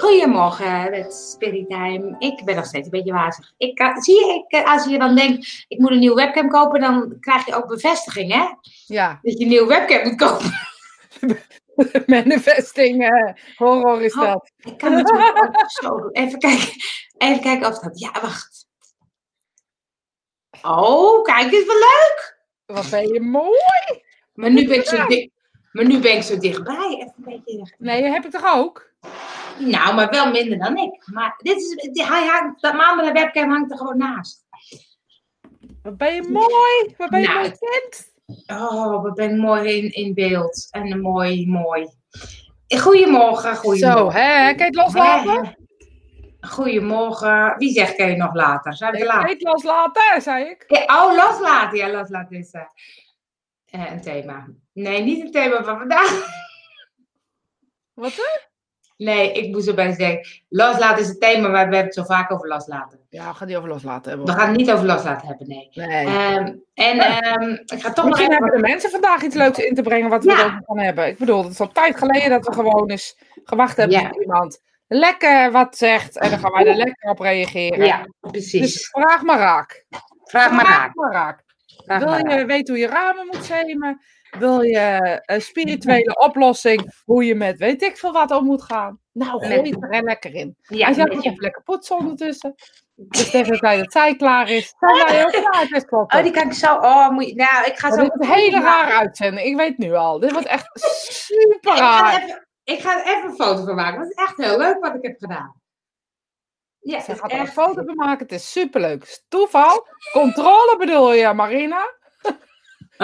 [0.00, 2.16] Goedemorgen, het is Spirit Time.
[2.18, 3.52] Ik ben nog steeds een beetje wazig.
[3.56, 6.48] Ik, kan- zie je, ik, eh, als je dan denkt, ik moet een nieuwe webcam
[6.48, 8.44] kopen, dan krijg je ook bevestiging, hè?
[8.86, 10.52] Ja, Dat je een nieuwe webcam moet kopen.
[12.06, 14.20] manifesting eh, horror is Oh.
[14.22, 14.50] dat.
[14.58, 15.08] Ik kan het
[15.82, 16.10] zo doen.
[16.12, 16.72] Even kijken,
[17.18, 17.98] even kijken of dat...
[18.00, 18.66] Ja, wacht.
[20.62, 22.38] Oh, kijk, is wel leuk.
[22.66, 24.02] Wat ben je mooi.
[24.34, 25.30] Maar nu ben ik zo, di-
[25.72, 26.88] maar nu ben ik zo dichtbij.
[26.98, 27.74] Even een beetje...
[27.78, 28.88] Nee, heb ik toch ook?
[29.60, 31.02] Nou, maar wel minder dan ik.
[31.12, 34.44] Maar dit is, die- hij hangt, dat andere webcam hangt er gewoon naast.
[35.82, 36.94] Wat ben je mooi.
[36.96, 38.12] Wat ben je Nou, mooi kind.
[38.60, 40.68] Oh, wat ben ik mooi in, in beeld.
[40.70, 41.88] En een mooi, mooi.
[42.78, 44.20] Goedemorgen, Zo, goedemorgen.
[44.20, 44.46] hè?
[44.54, 45.56] Kan je het loslaten?
[46.40, 47.54] Goedemorgen.
[47.58, 48.74] Wie zegt kan je nog later?
[48.74, 50.64] Zijn we te Ik loslaten, zei ik.
[50.68, 51.78] Ja, Oh, loslaten.
[51.78, 52.62] Ja, loslaten is eh,
[53.64, 54.46] eh, een thema.
[54.72, 56.26] Nee, niet het thema van vandaag.
[57.94, 58.48] Wat hè?
[59.04, 60.20] Nee, ik moest erbij zeggen.
[60.48, 62.98] Loslaten is het thema, maar we hebben het zo vaak over loslaten.
[63.08, 64.26] Ja, we gaan die over loslaten hebben.
[64.28, 65.68] We gaan het niet over loslaten hebben, nee.
[65.72, 66.06] Nee.
[66.06, 68.42] Ehm, en ehm, ik ga toch nog Misschien even...
[68.42, 70.38] hebben de mensen vandaag iets leuks in te brengen wat we Ja.
[70.38, 71.06] erover gaan hebben.
[71.06, 74.08] Ik bedoel, het is al tijd geleden dat we gewoon eens gewacht hebben Ja.
[74.08, 76.18] tot iemand lekker wat zegt.
[76.18, 77.86] En dan gaan wij er lekker op reageren.
[77.86, 78.60] Ja, precies.
[78.72, 79.84] Dus vraag maar raak.
[80.24, 80.94] Vraag maar raak.
[80.94, 81.42] maar raak.
[81.84, 82.38] Vraag Wil maar raak.
[82.38, 84.00] je weten hoe je ramen moet zemen?
[84.38, 86.94] Wil je een spirituele oplossing?
[87.04, 89.00] Hoe je met weet ik veel wat om moet gaan?
[89.12, 90.56] Nou, gooi het er lekker in.
[90.62, 92.54] Ja, Hij je- even lekker poetsen ondertussen.
[92.94, 95.60] Dus tegen de tijd dat zij klaar is, zijn wij ook klaar.
[95.60, 95.84] Het is.
[95.90, 96.74] Oh, die kan ik zo...
[96.74, 97.34] Oh, moet je...
[97.34, 97.96] Nou, ik ga zo...
[97.96, 99.46] dit wordt een hele rare uitzending.
[99.46, 100.18] Ik weet nu al.
[100.18, 102.22] Dit wordt echt super Ik ga, raar.
[102.22, 104.00] even, ik ga er even een foto van maken.
[104.00, 105.54] Het is echt heel leuk wat ik heb gedaan.
[106.80, 107.52] Ja, Ze gaat er een echt...
[107.52, 108.18] foto van maken.
[108.22, 109.20] Het is superleuk.
[109.28, 109.86] Toeval.
[110.12, 111.98] Controle bedoel je, Marina?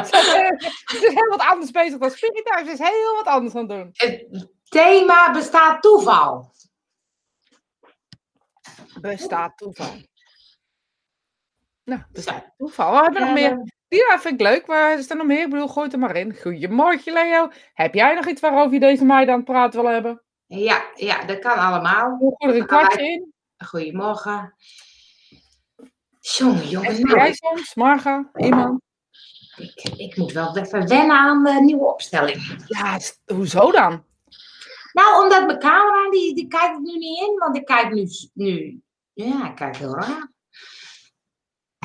[0.04, 2.66] Ze is heel wat anders bezig dan Spirituis.
[2.66, 3.90] Ze is heel wat anders aan het doen.
[3.92, 6.50] Het thema bestaat toeval.
[9.00, 9.94] Bestaat toeval.
[11.84, 12.92] Nou, bestaat toeval.
[12.92, 13.74] Wat hebben we nog meer?
[13.88, 14.66] Die ja, vind ik leuk.
[14.66, 15.42] Waar is er nog meer?
[15.42, 16.36] Ik bedoel, gooi het er maar in.
[16.36, 17.50] Goedemorgen, Leo.
[17.74, 20.22] Heb jij nog iets waarover je deze meid aan het praten wil hebben?
[20.46, 22.16] Ja, ja, dat kan allemaal.
[22.16, 23.32] Hoe gooi er een kwartje in?
[23.66, 24.54] Goedemorgen.
[26.20, 26.88] Jongen, jongen.
[26.88, 27.74] En nou, jij soms?
[27.74, 28.30] Marga?
[28.36, 28.80] Iemand?
[29.56, 32.64] Ik, ik moet wel even wennen aan de nieuwe opstelling.
[32.66, 34.04] Ja, hoezo dan?
[34.92, 37.36] Nou, omdat mijn camera, die, die kijkt nu niet in.
[37.38, 38.08] Want ik kijk nu...
[38.32, 38.80] nu
[39.12, 40.32] ja, ik kijk heel raar.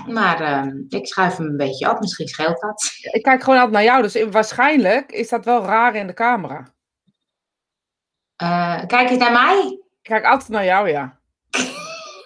[0.07, 1.99] Maar ehm, ik schuif hem een beetje op.
[1.99, 2.91] Misschien scheelt dat.
[3.11, 6.73] Ik kijk gewoon altijd naar jou, dus waarschijnlijk is dat wel raar in de camera.
[8.35, 9.79] Eh, kijk eens naar mij.
[10.01, 11.19] Ik kijk altijd naar jou, ja.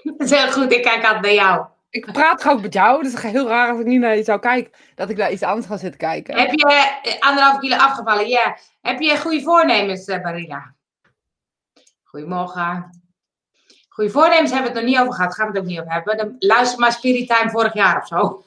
[0.03, 0.71] Dat is heel goed.
[0.71, 1.65] Ik kijk altijd naar jou.
[1.95, 4.23] Ik praat gewoon met jou, dus het is heel raar als ik niet naar je
[4.23, 6.37] zou kijken, dat ik naar iets anders ga zitten kijken.
[6.37, 8.27] Heb je anderhalf kilo afgevallen?
[8.27, 8.57] Ja.
[8.81, 10.75] Heb je goede voornemens, eh, Marina?
[12.03, 12.89] Goedemorgen.
[13.89, 15.35] Goede voornemens hebben we het nog niet over gehad.
[15.35, 16.17] Gaan we het ook niet over hebben.
[16.17, 18.43] Dan luister maar Spirit Time vorig jaar of zo.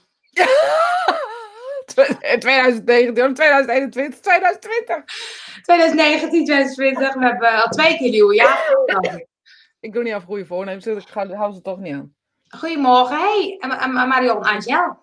[2.38, 5.04] 2019, 2021, 2020.
[5.62, 7.15] 2019, 2020.
[7.15, 8.75] We hebben al twee keer nieuwe jaar.
[9.80, 9.92] ik.
[9.92, 12.16] Doe niet over goede voornemens, dus ik hou ze toch niet aan.
[12.48, 13.16] Goedemorgen.
[13.19, 13.59] Hey,
[14.06, 14.97] Marion Angel.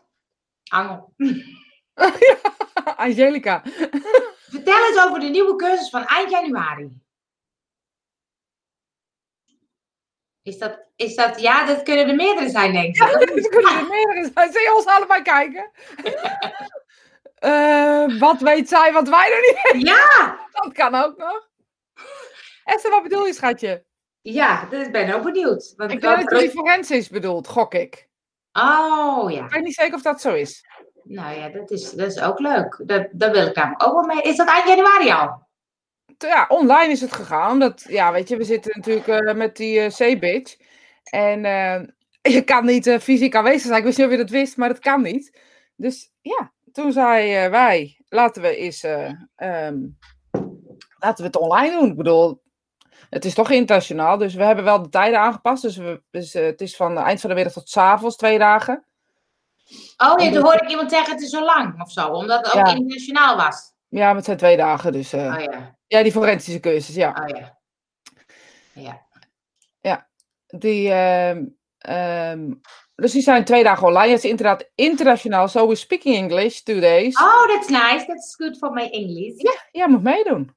[0.63, 1.13] Angel.
[2.97, 3.61] Angelica.
[4.50, 7.03] Vertel eens over de nieuwe cursus van eind januari.
[10.41, 12.95] Is dat, is dat, ja, dat kunnen er meerdere zijn, denk ik.
[13.44, 14.51] Ze kunnen er meerdere zijn.
[14.51, 15.72] Zie je ons allebei kijken?
[17.35, 19.79] Eh, wat weet zij wat wij nog niet weten?
[19.79, 21.50] Ja, Dat kan ook nog.
[22.63, 23.85] Esther, wat bedoel je, schatje?
[24.34, 25.74] Ja, dat ben ik ook benieuwd.
[25.78, 28.08] Want Ik denk dat forensisch bedoelt, gok ik.
[28.53, 30.66] Oh ja, Ik weet niet zeker of dat zo is.
[31.03, 32.81] nou ja, dat is, dat is ook leuk.
[32.86, 34.22] Dat, dat wil ik namelijk ook wel mee.
[34.22, 35.44] Is dat eind januari al?
[36.18, 37.52] Ja, online is het gegaan.
[37.52, 40.57] Omdat, ja, weet je, we zitten natuurlijk eh, met die eh C-bitch.
[41.03, 41.81] En eh,
[42.36, 43.78] je kan niet fysiek aanwezig zijn.
[43.78, 45.40] Ik wist niet of je dat wist, maar dat kan niet.
[45.75, 49.78] Dus ja, toen zei wij, laten we eens, eh, ehm,
[51.00, 51.90] laten we het online doen.
[51.90, 52.42] Ik bedoel,
[53.10, 55.62] het is toch internationaal, dus we hebben wel de tijden aangepast.
[55.62, 58.38] Dus, we, dus eh, het is van eind van de middag tot 's avonds, twee
[58.40, 58.86] dagen.
[59.98, 62.07] Oh ja, toen hoorde ik iemand zeggen het is zo lang of zo.
[62.07, 62.74] Omdat het ook Ja.
[62.74, 63.74] internationaal was.
[63.88, 67.10] Ja, maar het zijn twee dagen, dus eh, Oh ja, ja, die forensische cursus, ja.
[67.22, 67.57] oh ja.
[69.81, 70.07] Ja,
[70.48, 71.46] Die, ehm,
[71.78, 72.52] ehm,
[72.96, 74.10] dus die zijn twee dagen online.
[74.13, 75.48] Het is inderdaad internationaal.
[75.48, 77.16] So we're speaking English two days.
[77.19, 78.06] oh that's nice.
[78.07, 79.42] That's good for my English.
[79.42, 80.56] Ja, jij moet meedoen.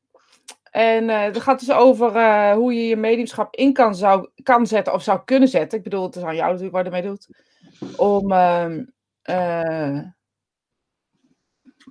[0.71, 4.67] En eh het gaat dus over eh, hoe je je mediumschap in kan, zou, kan
[4.67, 5.79] zetten of zou kunnen zetten.
[5.79, 7.29] Ik bedoel, het is aan jou natuurlijk wat je ermee doet.
[7.97, 8.85] Om ehm,
[9.23, 10.01] eh,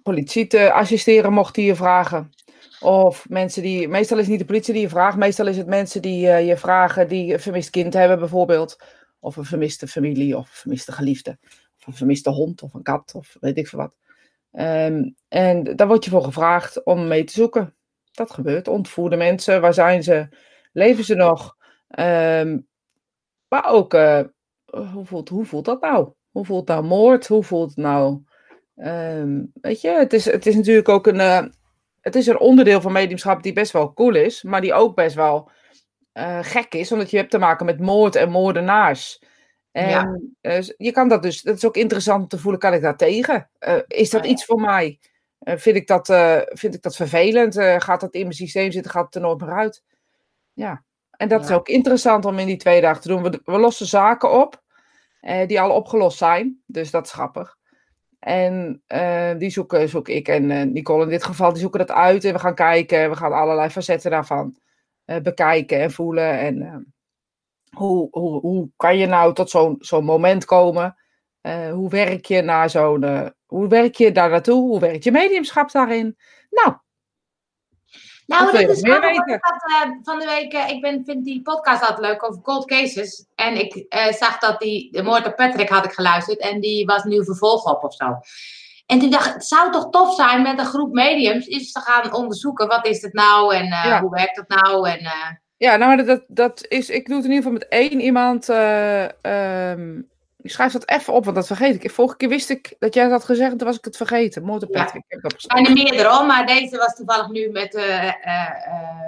[0.04, 2.30] politie te assisteren, mocht die je vragen.
[2.80, 5.68] Of mensen die, meestal is het niet de politie die je vraagt, meestal is het
[5.68, 8.78] mensen die je vragen die een vermist kind hebben bijvoorbeeld.
[9.20, 11.38] Of een vermiste familie, of een vermiste geliefde.
[11.78, 13.96] Of een vermiste hond, of een kat, of weet ik veel wat.
[14.52, 17.77] Um, en daar word je voor gevraagd om mee te zoeken.
[18.18, 18.68] Dat gebeurt.
[18.68, 20.28] Ontvoerde mensen, waar zijn ze?
[20.74, 21.56] Leven ze nog?
[22.00, 22.68] Um,
[23.48, 24.22] maar ook, uh,
[24.66, 26.12] hoe, voelt, hoe voelt dat nou?
[26.32, 27.28] Hoe voelt nou moord?
[27.28, 28.24] Hoe voelt het nou?
[28.76, 31.46] Um, weet je, het is, het is natuurlijk ook een, uh,
[32.02, 35.16] het is een onderdeel van mediumschap die best wel cool is, maar die ook best
[35.16, 35.52] wel
[36.14, 39.22] uh, gek is, omdat je hebt te maken met moord en moordenaars.
[39.72, 40.20] En ja.
[40.78, 43.50] je kan dat dus, dat is ook interessant om te voelen, kan ik daar tegen?
[43.88, 45.00] Is dat ja, iets voor mij?
[45.56, 46.06] Vind, ik dat,
[46.48, 47.56] vind ik dat vervelend?
[47.60, 48.92] gaat dat in mijn systeem zitten?
[48.92, 49.84] Gaat het er nooit meer uit?
[50.54, 53.24] Ja, en dat is ook interessant om in die twee dagen te doen.
[53.24, 54.64] We, we lossen zaken op
[55.48, 57.58] die al opgelost zijn, dus dat is grappig.
[58.20, 58.84] En
[59.38, 62.24] die zoeken, zoek ik en Nicole in dit geval, die zoeken dat uit.
[62.24, 64.58] En we gaan kijken, we gaan allerlei facetten daarvan
[65.06, 66.40] bekijken en voelen.
[66.40, 66.86] En
[67.76, 70.96] hoe, hoe, hoe kan je nou tot zo'n zo'n moment komen?
[71.72, 74.62] hoe werk je naar zo'n, hoe werk je daar naartoe?
[74.62, 76.18] Hoe werkt je mediumschap daarin?
[76.50, 76.76] Nou,
[78.28, 78.92] nou, dat, is ik
[79.40, 82.66] had, uh, van de week, uh, ik ben, vind die podcast altijd leuk over cold
[82.66, 83.26] cases.
[83.36, 86.86] En ik uh, zag dat die, de moord op Patrick had ik geluisterd en die
[86.86, 88.18] was nu vervolg op of zo.
[88.86, 91.80] En toen dacht ik, het zou toch tof zijn met een groep mediums eens te
[91.80, 94.02] gaan onderzoeken, wat is het nou en ja.
[94.02, 94.90] hoe werkt het nou?
[94.90, 95.00] En,
[95.58, 98.50] ja, nou, dat, dat is, ik doe het in ieder geval met één iemand.
[98.50, 100.10] Um,
[100.42, 101.92] ik schrijf dat even op, want dat vergeet ik.
[101.92, 104.44] Vorige keer wist ik dat jij dat had gezegd, toen was ik het vergeten.
[104.44, 105.04] Moord op Patrick.
[105.08, 105.18] Ja.
[105.22, 108.12] Er zijn er meerdere, maar deze was toevallig nu met uh, uh,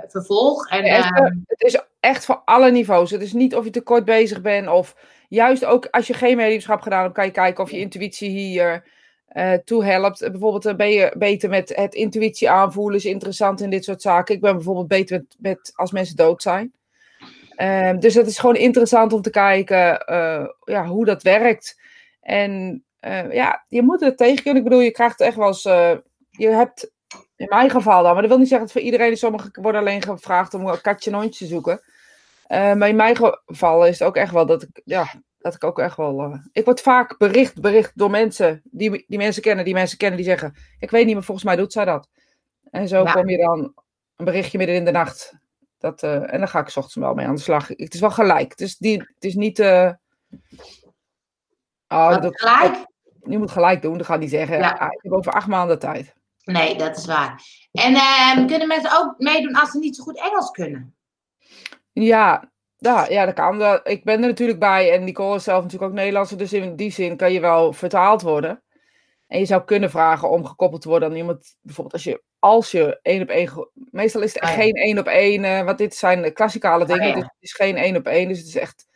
[0.08, 0.70] vervolg.
[0.70, 3.12] En, ja, het, ehm, het, is echt voor alle niveaus.
[3.12, 4.96] Het is niet of je te kort bezig bent of
[5.28, 8.84] juist ook als je geen mediumschap gedaan hebt, kan je kijken of je intuïtie hier
[9.66, 10.20] toe helpt.
[10.32, 14.36] Bijvoorbeeld ben je beter met het intuïtie aanvoelen, is interessant in dit soort zaken.
[14.36, 16.74] Ik ben bijvoorbeeld beter met, met als mensen dood zijn.
[17.62, 21.82] Um, dus het is gewoon interessant om te kijken uh, ja, hoe dat werkt.
[22.22, 24.64] En uh, ja, je moet het tegen kunnen.
[24.64, 25.66] Ik bedoel, je krijgt echt wel eens.
[25.66, 25.92] Uh,
[26.30, 26.92] je hebt,
[27.36, 29.18] in mijn geval dan, maar dat wil niet zeggen dat voor iedereen.
[29.18, 31.82] Sommigen worden alleen gevraagd om een katje en hondje te zoeken.
[32.48, 34.82] maar in mijn geval is het ook echt wel dat ik.
[34.86, 36.40] Ja, dat ik ook echt wel.
[36.52, 40.28] ik word vaak bericht, bericht door mensen die, die mensen kennen, die mensen kennen, die
[40.28, 42.10] zeggen: Ik weet niet, maar volgens mij doet zij dat.
[42.72, 43.74] En zo kom je dan
[44.16, 45.38] een berichtje midden in de nacht
[45.80, 47.68] dat, uh, en dan ga ik ochtends wel mee aan de slag.
[47.68, 48.50] Het is wel gelijk.
[48.50, 49.60] Het is, die, het is niet.
[49.60, 49.92] Uh...
[51.88, 52.88] Oh, dat, gelijk?
[53.24, 54.58] Je moet gelijk doen, dan ga niet zeggen.
[54.58, 54.72] Ja.
[54.72, 56.14] Ah, ik heb over acht maanden tijd.
[56.44, 57.42] Nee, dat is waar.
[57.72, 60.96] En uh, kunnen mensen ook meedoen als ze niet zo goed Engels kunnen?
[61.92, 63.80] Ja, ja, ja, dat kan.
[63.84, 66.36] Ik ben er natuurlijk bij en Nicole is zelf natuurlijk ook Nederlandse.
[66.36, 68.64] Dus in die zin kan je wel vertaald worden.
[69.30, 72.72] En je zou kunnen vragen om gekoppeld te worden aan iemand, bijvoorbeeld als je, als
[72.72, 74.56] je één op één, meestal is het ah, ja.
[74.56, 77.14] geen één op één, uh, want dit zijn klassikale dingen, ah, ja.
[77.14, 78.88] dus het is geen één op één, dus het is echt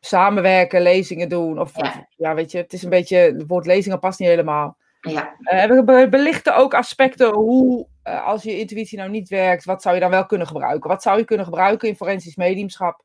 [0.00, 1.72] samenwerken, lezingen doen, of
[2.16, 2.34] ja.
[2.34, 4.76] weet je, het is een beetje, het woord lezingen past niet helemaal.
[5.00, 5.36] Ja.
[5.40, 9.94] Uh, we belichten ook aspecten hoe, uh, als je intuïtie nou niet werkt, wat zou
[9.94, 10.90] je dan wel kunnen gebruiken?
[10.90, 13.04] Wat zou je kunnen gebruiken in forensisch mediumschap?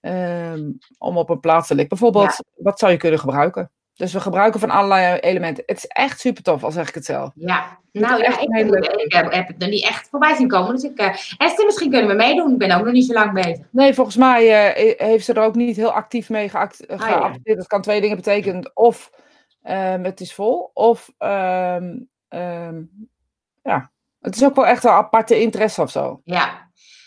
[0.00, 1.98] Um, om op een plaats te liggen.
[1.98, 3.70] Bijvoorbeeld, wat zou je kunnen gebruiken?
[3.94, 5.62] Dus we gebruiken van allerlei elementen.
[5.66, 7.30] Het is echt super tof, al zeg ik het zelf.
[7.34, 10.74] Ja, nou ja, ik, ik, ik, heb het er niet echt voorbij zien komen.
[10.74, 11.08] Dus ik, uh,
[11.38, 12.52] Esther, misschien kunnen we meedoen.
[12.52, 13.66] Ik ben ook nog niet zo lang bezig.
[13.70, 17.40] Nee, volgens mij uh, heeft ze er ook niet heel actief mee ah, geacteerd.
[17.42, 17.54] Ja.
[17.54, 18.70] Dat kan twee dingen betekenen.
[18.74, 19.10] Of
[19.64, 23.08] um, het is vol, of um, um,
[23.62, 26.20] ja, het is ook wel echt een aparte interesse of zo.
[26.24, 26.63] Ja,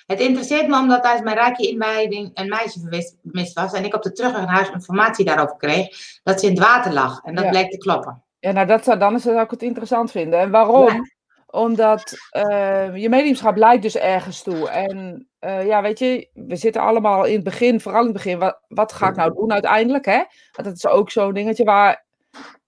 [0.08, 3.74] het interesseert me omdat tijdens mijn rijke inwijding een meisje vermist was.
[3.74, 5.88] En ik op de terugweg naar huis informatie daarover kreeg.
[6.24, 7.22] Dat ze in het water lag.
[7.24, 7.50] En dat ja.
[7.50, 8.24] bleek te kloppen.
[8.40, 10.40] Ja, nou dat, dan is het ook het interessant vinden.
[10.40, 10.88] En waarom?
[10.88, 11.16] Ja.
[11.46, 14.70] Omdat uh, je mediumschap leidt dus ergens toe.
[14.70, 18.40] En uh, ja, weet je, we zitten allemaal in het begin, vooral in het begin.
[18.40, 20.06] Wat, wat ga ik nou doen uiteindelijk?
[20.06, 20.24] Hè?
[20.52, 22.06] Want dat is ook zo'n dingetje waar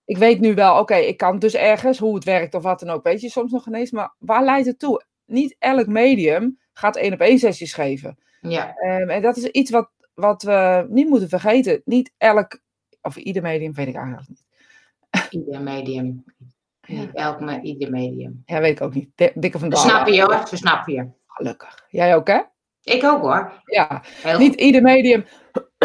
[0.09, 2.79] ik weet nu wel, oké, okay, ik kan dus ergens, hoe het werkt of wat
[2.79, 5.03] dan ook, weet je soms nog ineens, maar waar leidt het toe?
[5.29, 8.17] Niet elk medium gaat één op één sessies geven.
[8.41, 8.75] Ja.
[8.83, 11.81] Um, en dat is iets wat, wat we niet moeten vergeten.
[11.85, 12.59] Niet elk,
[13.01, 14.43] of ieder medium, weet ik eigenlijk niet.
[15.29, 16.23] Ieder medium.
[16.81, 16.99] Ja.
[16.99, 18.41] Niet elk, maar ieder medium.
[18.45, 19.09] Ja, weet ik ook niet.
[19.33, 21.07] Dikke van Snap je hoor, je.
[21.27, 21.85] Gelukkig.
[21.89, 22.39] Jij ook hè?
[22.83, 23.61] Ik ook hoor.
[23.65, 24.61] Ja, Heel niet goed.
[24.61, 25.25] ieder medium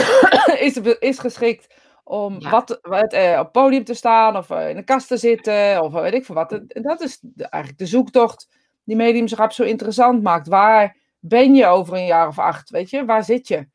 [0.59, 1.75] is, is geschikt
[2.05, 2.51] om ja.
[2.51, 5.83] wat, wat uh, op het podium te staan of uh, in de kast te zitten
[5.83, 6.61] of weet ik veel wat.
[6.67, 8.49] Dat is de, eigenlijk de zoektocht
[8.85, 10.49] die mediumschap zo interessant maakt.
[10.49, 12.71] Waar ben je over een jaar of acht?
[12.71, 13.67] Weet je, waar zit je?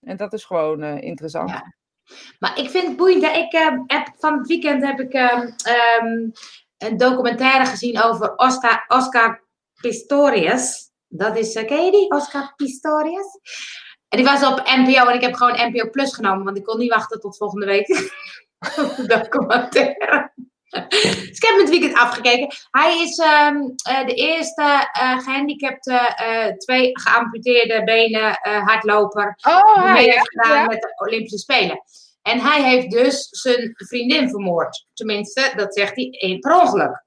[0.00, 1.50] En dat is gewoon uh, interessant.
[2.38, 3.22] Maar ik vind het boeiend.
[3.22, 3.52] Ik
[3.86, 5.38] heb, van het weekend heb ik uh,
[6.02, 6.32] um,
[6.78, 8.36] een documentaire gezien over
[8.88, 9.44] Oscar,
[9.80, 10.90] Pistorius.
[11.08, 12.10] Dat is, uh, ken je die?
[12.10, 13.38] Oscar Pistorius.
[14.08, 16.78] En die was op NPO en ik heb gewoon NPO Plus genomen, want ik kon
[16.78, 18.10] niet wachten tot volgende week.
[19.06, 20.32] documentaire.
[20.88, 22.48] dus ik heb het weekend afgekeken.
[22.70, 29.38] Hij is ehm, eh, de eerste uh, gehandicapte, uh, twee geamputeerde benen hardloper.
[29.48, 31.82] Oh, hij heeft gedaan met de Olympische Spelen.
[32.22, 34.86] En hij heeft dus zijn vriendin vermoord.
[34.94, 37.04] Tenminste, dat zegt hij per ongeluk.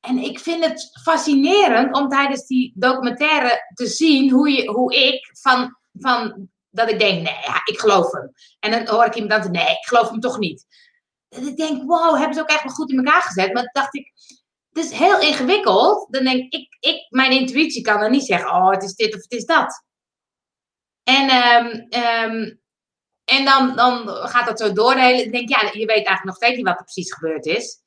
[0.00, 5.30] En ik vind het fascinerend om tijdens die documentaire te zien hoe, je, hoe ik
[5.40, 8.32] van, van dat ik denk, nee, ja, ik geloof hem.
[8.60, 10.66] En dan hoor ik iemand dan, nee, ik geloof hem toch niet.
[11.28, 13.52] Ik denk, wow, hebben ze ook echt wel goed in elkaar gezet.
[13.52, 14.12] Maar dan dacht ik,
[14.72, 16.06] het is heel ingewikkeld.
[16.10, 19.22] Dan denk ik, ik, mijn intuïtie kan dan niet zeggen, oh, het is dit of
[19.22, 19.84] het is dat.
[21.02, 22.60] En, um, um,
[23.24, 24.96] en dan, dan gaat dat zo door.
[24.96, 27.82] Ik denk, ja, je weet eigenlijk nog steeds niet wat er precies gebeurd is.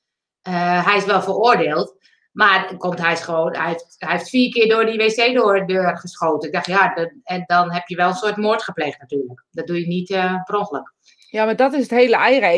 [0.48, 1.98] Uh, hij is wel veroordeeld.
[2.32, 5.74] Maar komt hij gewoon, hij heeft, hij heeft vier keer door die wc door de
[5.74, 6.48] deur geschoten.
[6.48, 9.46] Ik dacht, ja, en dan heb je wel een soort moord gepleegd natuurlijk.
[9.52, 10.94] Dat doe je niet uh, per ongeluk.
[11.30, 12.50] Ja, maar dat is het hele eieren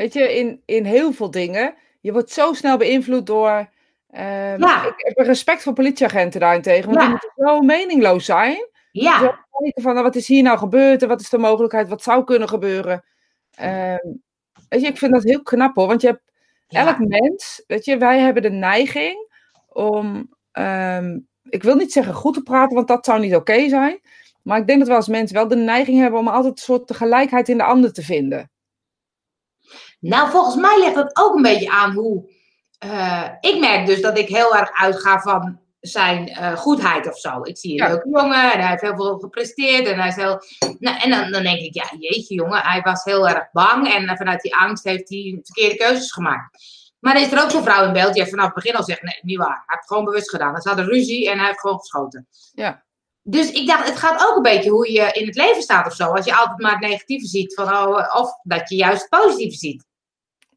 [0.00, 1.74] Weet je, in, in heel veel dingen.
[2.00, 3.68] Je wordt zo snel beïnvloed door.
[4.10, 4.86] Uh, ja.
[4.86, 6.84] Ik heb respect voor politieagenten daarentegen.
[6.84, 7.00] Want ja.
[7.00, 8.68] die moeten zo meningloos zijn.
[8.92, 9.18] Ja.
[9.58, 11.02] kijken van, nou, wat is hier nou gebeurd?
[11.02, 11.88] En wat is de mogelijkheid?
[11.88, 13.04] Wat zou kunnen gebeuren?
[13.60, 13.94] Uh,
[14.68, 15.86] weet je, ik vind dat heel knap hoor.
[15.86, 16.22] Want je hebt
[16.68, 19.28] elk mens, weet je, wij hebben de neiging
[19.68, 20.34] om.
[20.52, 24.00] Um, ik wil niet zeggen goed te praten, want dat zou niet oké zijn.
[24.42, 26.96] Maar ik denk dat we als mensen wel de neiging hebben om altijd een soort
[26.96, 28.50] gelijkheid in de ander te vinden.
[30.00, 32.30] Nou, volgens mij ligt dat ook een beetje aan hoe.
[32.84, 37.42] Uh, ik merk dus dat ik heel erg uitga van zijn uh, goedheid of zo.
[37.42, 37.88] Ik zie een ja.
[37.88, 40.42] leuke jongen en hij heeft heel veel gepresteerd en hij is heel.
[40.78, 44.16] Nou, en dan, dan denk ik, ja, jeetje jongen, hij was heel erg bang en
[44.16, 46.58] vanuit die angst heeft hij verkeerde keuzes gemaakt.
[46.98, 49.02] Maar er is er ook zo'n vrouw in beeld die vanaf het begin al zegt:
[49.02, 49.48] nee, niet waar.
[49.48, 50.60] Hij heeft het gewoon bewust gedaan.
[50.60, 52.26] Ze hadden ruzie en hij heeft gewoon geschoten.
[52.52, 52.84] Ja.
[53.22, 55.94] Dus ik dacht, het gaat ook een beetje hoe je in het leven staat of
[55.94, 56.04] zo.
[56.04, 59.56] Als je altijd maar het negatieve ziet, van, oh, of dat je juist het positieve
[59.56, 59.88] ziet.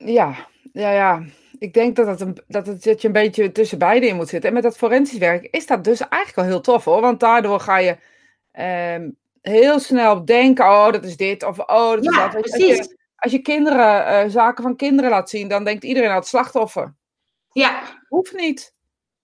[0.05, 1.23] Ja, ja, ja.
[1.59, 4.29] Ik denk dat, het een, dat, het, dat je een beetje tussen beide in moet
[4.29, 4.49] zitten.
[4.49, 7.01] En met dat forensisch werk is dat dus eigenlijk wel heel tof hoor.
[7.01, 7.97] Want daardoor ga je
[8.51, 9.09] ehm,
[9.41, 11.43] heel snel denken, oh, dat is dit.
[11.43, 12.41] Of oh, dat is ja, dat.
[12.41, 12.77] Precies.
[12.77, 16.15] Als je, als je kinderen, uh, zaken van kinderen laat zien, dan denkt iedereen aan
[16.15, 16.95] het slachtoffer.
[17.51, 17.81] Ja.
[18.07, 18.73] Hoeft niet.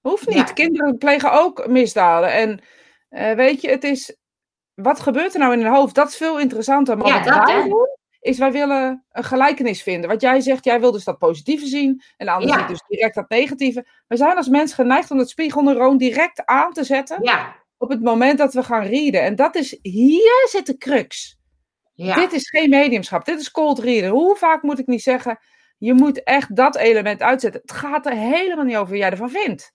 [0.02, 0.38] Hoeft niet.
[0.38, 0.44] Ja.
[0.44, 2.32] Kinderen plegen ook misdaden.
[2.32, 2.62] En
[3.10, 4.16] uh, weet je, het is.
[4.74, 5.96] Wat gebeurt er nou in hun hoofd?
[5.96, 6.98] Dat is veel interessanter.
[6.98, 7.88] Maar ja, wat dat, wij doen,
[8.22, 10.10] is wij willen een gelijkenis vinden.
[10.10, 12.02] Wat jij zegt, jij wil dus dat positieve zien.
[12.18, 12.58] En de ander Ja.
[12.60, 13.86] ziet dus direct dat negatieve.
[14.08, 17.24] We zijn als mens geneigd om het spiegelneuroon direct aan te zetten.
[17.24, 17.56] Ja.
[17.78, 19.22] Op het moment dat we gaan readen.
[19.22, 21.38] En dat is, hier zit de crux.
[21.94, 22.16] Ja.
[22.16, 23.26] Dit is geen mediumschap.
[23.26, 24.10] Dit is cold readen.
[24.10, 25.40] Hoe vaak moet ik niet zeggen,
[25.78, 27.62] je moet echt dat element uitzetten.
[27.62, 29.74] Het gaat er helemaal niet over wat jij ervan vindt.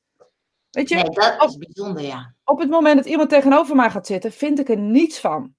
[0.71, 2.35] Weet je, Nee, dat op, is bijzonder, ja.
[2.45, 5.55] op het moment dat iemand tegenover mij gaat zitten, vind ik er niets van.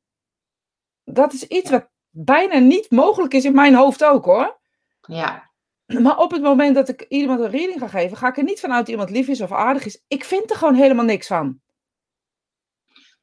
[1.03, 4.59] Dat is iets wat bijna niet mogelijk is in mijn hoofd ook hoor.
[5.01, 5.51] Ja.
[5.85, 8.59] Maar op het moment dat ik iemand een reading ga geven, ga ik er niet
[8.59, 10.03] vanuit dat iemand lief is of aardig is.
[10.07, 11.59] Ik vind er gewoon helemaal niks van.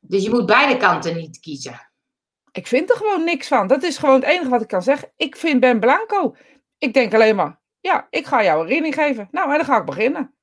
[0.01, 1.91] Dus je moet beide kanten niet kiezen.
[2.53, 3.67] Ik vind er gewoon niks van.
[3.67, 5.13] Dat is gewoon het enige wat ik kan zeggen.
[5.17, 6.37] Ik vind Ben Blanco.
[6.79, 9.29] Ik denk alleen maar, ja, ik ga jou een reading geven.
[9.31, 10.35] Nou, en dan ga ik beginnen.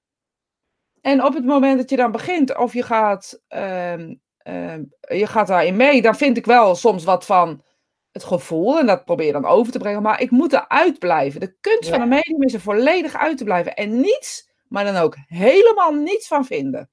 [1.02, 5.48] En op het moment dat je dan begint, of je gaat, ehm, ehm, je gaat
[5.48, 7.64] daarin mee, dan vind ik wel soms wat van
[8.12, 8.80] het gevoel.
[8.80, 10.02] En dat probeer je dan over te brengen.
[10.02, 11.40] Maar ik moet eruit blijven.
[11.40, 11.92] De kunst Ja.
[11.92, 13.76] van een medium is er volledig uit te blijven.
[13.76, 16.90] En niets, maar dan ook helemaal niets van vinden.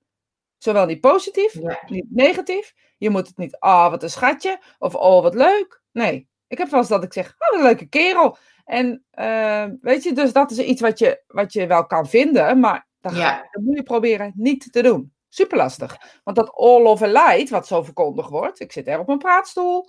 [0.59, 1.79] Zowel niet positief, Ja.
[1.87, 2.75] niet negatief.
[2.99, 4.59] Je moet het niet, ah, wat een schatje.
[4.79, 5.83] Of, oh, wat leuk.
[5.93, 6.29] Nee.
[6.49, 8.37] Ik heb wel eens dat ik zeg, oh, wat een leuke kerel.
[8.65, 12.61] En eh, weet je, dus dat is iets wat je, wat je wel kan vinden.
[12.61, 15.13] Maar ga- dan moet je proberen niet te doen.
[15.29, 15.97] Super lastig.
[16.25, 18.61] Want dat all over light, wat zo verkondigd wordt.
[18.61, 19.89] Ik zit er op mijn praatstoel.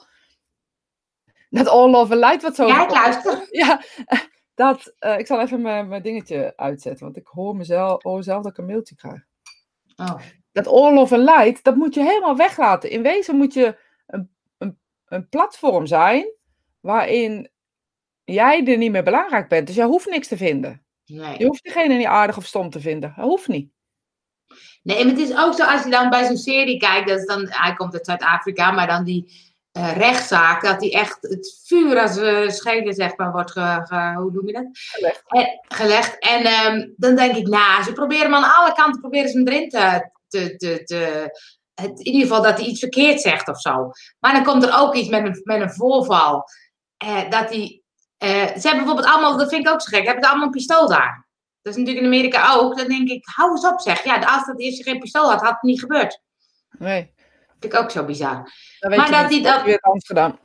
[1.50, 3.48] Dat all over light, wat zo Ja, ik luister.
[3.62, 3.82] ja,
[4.54, 8.44] dat, eh, ik zal even mijn, mijn dingetje uitzetten, want ik hoor mezelf, hoor zelf
[8.44, 9.26] dat ik een mailtje krijg.
[9.96, 10.20] Oh.
[10.52, 12.90] Dat all of a light, dat moet je helemaal weglaten.
[12.90, 13.78] In wezen moet je
[14.08, 16.32] een, een, een platform zijn
[16.80, 17.50] waarin
[18.24, 19.68] jij er niet meer belangrijk bent.
[19.68, 20.86] Dus jij hoeft niks te vinden.
[21.06, 21.38] Nee.
[21.38, 23.14] Je hoeft degene niet aardig of stom te vinden.
[23.16, 23.72] Dat hoeft niet.
[24.84, 27.26] Nee, maar het is ook zo als je dan bij zo'n serie kijkt, dat is
[27.26, 29.47] dan, hij komt uit Zuid-Afrika, maar dan die
[29.78, 32.16] eh, rechtszaak, dat die echt het vuur als
[32.96, 34.66] zeg maar, wordt ge, ge- hoe noem je dat?
[34.72, 35.22] Gelegd.
[35.28, 36.20] En, gelegd.
[36.20, 39.48] En ehm, dan denk ik, nou, ze proberen hem aan alle kanten proberen ze hem
[39.48, 41.30] erin te, te, te, te
[41.74, 43.92] het, in ieder geval dat hij iets verkeerd zegt of zo.
[44.20, 46.44] Maar dan komt er ook iets met een, met een voorval.
[46.98, 47.82] Eh, dat hij,
[48.18, 50.54] eh, ze hebben bijvoorbeeld allemaal, dat vind ik ook zo gek, hebben ze allemaal een
[50.54, 51.28] pistool daar.
[51.62, 52.78] Dat is natuurlijk in Amerika ook.
[52.78, 54.04] Dan denk ik, hou eens op zeg.
[54.04, 56.22] Ja, als dat eerst geen pistool had, had het niet gebeurd.
[56.80, 57.14] Nee.
[57.60, 58.52] Vind ik ook zo bizar.
[58.80, 59.64] maar dat hij dat...
[59.64, 60.40] weer gedaan.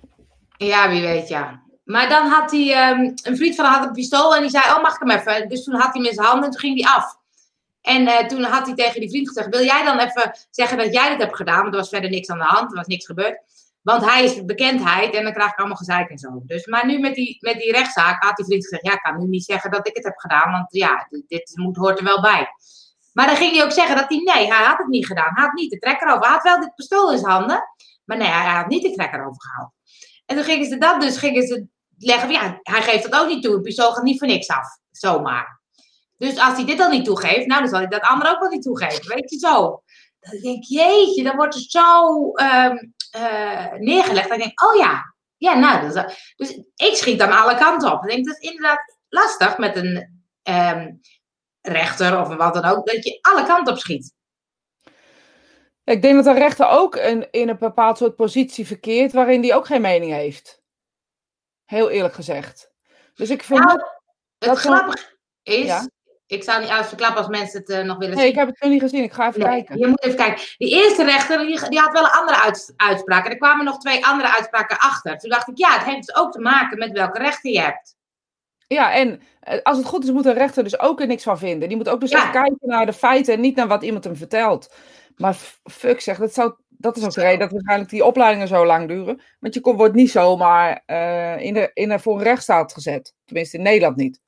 [0.56, 1.62] Ja, wie weet, ja.
[1.84, 4.64] Maar dan had hij, um, een vriend van hem had een pistool en die zei,
[4.64, 5.48] oh mag ik hem even?
[5.48, 7.20] Dus toen had hij met zijn handen en toen ging hij af.
[7.80, 10.92] En uh, toen had hij tegen die vriend gezegd, wil jij dan even zeggen dat
[10.92, 11.60] jij dit hebt gedaan?
[11.62, 13.40] Want er was verder niks aan de hand, er was niks gebeurd.
[13.82, 16.42] Want hij is bekendheid en dan krijg ik allemaal gezeik en zo.
[16.46, 19.18] Dus, maar nu met die, met die rechtszaak had die vriend gezegd, ja, ik kan
[19.18, 22.20] nu niet zeggen dat ik het heb gedaan, want ja, dit, moet, hoort er wel
[22.20, 22.48] bij.
[23.12, 25.34] Maar dan ging hij ook zeggen dat hij, nee, hij had het niet gedaan.
[25.34, 26.22] Hij had niet de trekker over.
[26.22, 27.62] Hij had wel dit pistool in zijn handen,
[28.04, 29.72] maar nee, hij had niet de trekker overgehaald.
[30.26, 31.66] En toen gingen ze dat dus, gingen ze
[31.98, 33.52] leggen ja, hij geeft dat ook niet toe.
[33.52, 35.60] Het pistool gaat niet voor niks af, zomaar.
[36.16, 38.48] Dus als hij dit al niet toegeeft, nou, dan zal hij dat andere ook wel
[38.48, 39.14] niet toegeven.
[39.14, 39.82] Weet je zo.
[40.20, 44.28] Dan denk ik, jeetje, dan wordt er zo um, uh, neergelegd.
[44.28, 46.04] Dan denk ik, oh ja, ja, nou, dus,
[46.36, 48.02] dus ik schiet aan alle kanten op.
[48.02, 51.00] Ik denk, dat is inderdaad lastig met een um,
[51.62, 54.12] rechter of wat dan ook, dat je alle kanten op schiet.
[55.84, 59.54] Ik denk dat een rechter ook in, in een bepaald soort positie verkeert waarin die
[59.54, 60.62] ook geen mening heeft.
[61.64, 62.70] Heel eerlijk gezegd.
[63.14, 63.82] Dus ik vind nou,
[64.38, 65.88] het grappige is,
[66.26, 68.22] ik zou niet uitverklappen als mensen het uh, nog willen zien.
[68.22, 69.02] Nee, ik heb het nog niet gezien.
[69.02, 69.78] Ik ga even kijken.
[69.78, 70.44] Je moet even kijken.
[70.56, 73.24] Die eerste rechter, die, die had wel een andere uitspraak.
[73.24, 75.18] En er kwamen nog twee andere uitspraken achter.
[75.18, 77.96] Toen dacht ik, ja, het heeft dus ook te maken met welke rechter je hebt.
[78.72, 81.38] Ja, en eh, als het goed is, moet een rechter dus ook er niks van
[81.38, 81.68] vinden.
[81.68, 84.16] Die moet ook dus even kijken naar de feiten en niet naar wat iemand hem
[84.16, 84.74] vertelt.
[85.16, 88.66] Maar fuck zeg, dat, zou, dat is ook de reden dat waarschijnlijk die opleidingen zo
[88.66, 89.20] lang duren.
[89.40, 93.14] Want je wordt niet zomaar uh, in de, in de, voor een rechtsstaat gezet.
[93.24, 94.20] Tenminste, in Nederland niet.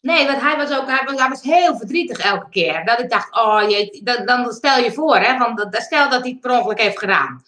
[0.00, 2.84] Nee, want hij was ook hij was, hij was heel verdrietig elke keer.
[2.84, 6.30] Dat ik dacht, oh je, dan, dan stel je voor, hè, van, stel dat hij
[6.30, 7.42] het per ongeluk heeft gedaan.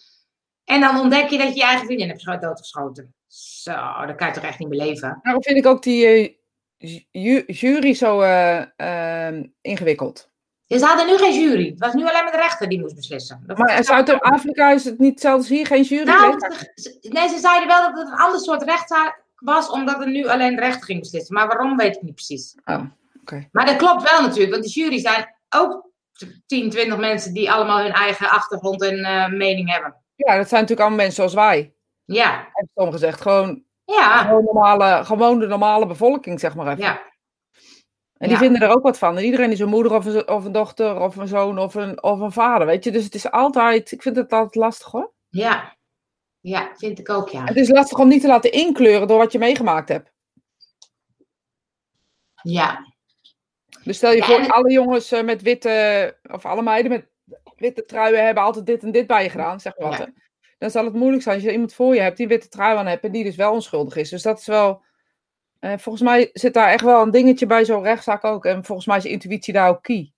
[0.67, 3.13] En dan ontdek je dat je je eigen vriendin hebt doodgeschoten.
[3.27, 5.19] Zo, dat kan je toch echt niet beleven.
[5.21, 6.39] Daarom vind ik ook die
[7.11, 10.29] uh, jury zo uh, uh, ingewikkeld.
[10.67, 11.69] Ze hadden nu geen jury.
[11.69, 13.43] Het was nu alleen maar de rechter die moest beslissen.
[13.45, 16.03] Dat maar in Zuid-Afrika is het niet zelfs hier geen jury?
[16.03, 16.37] Nou,
[17.01, 20.55] nee, ze zeiden wel dat het een ander soort rechtszaak was omdat er nu alleen
[20.55, 21.35] de rechter ging beslissen.
[21.35, 22.55] Maar waarom weet ik niet precies.
[22.65, 22.81] Oh,
[23.51, 25.89] Maar dat klopt wel natuurlijk, want de jury zijn ook
[26.45, 29.95] 10, 20 mensen die allemaal hun eigen achtergrond en uh, mening hebben.
[30.17, 31.73] Ja, dat zijn natuurlijk allemaal mensen zoals wij.
[32.05, 32.49] Ja.
[32.53, 34.23] Heb ik gezegd, gewoon, ja.
[34.23, 36.83] gewoon, normale, gewoon de normale bevolking, zeg maar even.
[36.83, 37.01] Ja.
[38.17, 39.17] En die vinden er ook wat van.
[39.17, 42.03] En iedereen is een moeder of een, of een dochter of een zoon of een,
[42.03, 42.91] of een vader, weet je.
[42.91, 45.11] Dus het is altijd, ik vind het altijd lastig hoor.
[45.29, 45.77] Ja,
[46.39, 47.43] ja, vind ik ook, ja.
[47.43, 50.11] Het is lastig om niet te laten inkleuren door wat je meegemaakt hebt.
[52.41, 52.93] Ja.
[53.83, 57.07] Dus stel je voor, alle jongens eh, met witte, of alle meiden met
[57.59, 60.09] witte truien hebben altijd dit en dit bij je gedaan, zeg maar.
[60.57, 62.87] Dan zal het moeilijk zijn als je iemand voor je hebt die witte trui aan
[62.87, 64.09] hebt en die dus wel onschuldig is.
[64.09, 64.81] Dus dat is wel,
[65.61, 68.45] uh, volgens mij zit daar echt wel een dingetje bij zo'n rechtszaak ook.
[68.45, 70.11] En volgens mij is intuïtie daar ook key.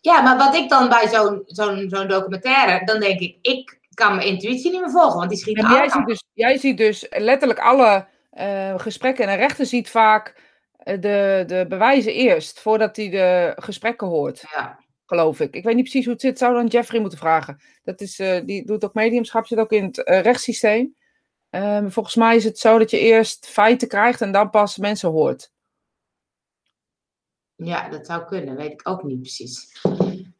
[0.00, 4.16] Ja, maar wat ik dan bij zo'n zo'n zo'n documentaire, dan denk ik, ik kan
[4.16, 7.06] mijn intuïtie niet meer volgen, want die schiet ja, jij, ziet dus, jij ziet dus
[7.10, 10.34] letterlijk alle uh, gesprekken en een rechter ziet vaak
[10.84, 14.44] uh, de, de bewijzen eerst, voordat hij de gesprekken hoort.
[14.54, 14.84] Ja.
[15.06, 15.54] Geloof ik.
[15.54, 16.38] Ik weet niet precies hoe het zit.
[16.38, 17.60] Zou dan Jeffrey moeten vragen.
[17.82, 20.94] Dat is, uh, die doet ook mediumschap, zit ook in het rechtssysteem.
[21.50, 25.10] Ehm, volgens mij is het zo dat je eerst feiten krijgt en dan pas mensen
[25.10, 25.52] hoort.
[27.54, 28.56] Ja, dat zou kunnen.
[28.56, 29.80] Weet ik ook niet precies.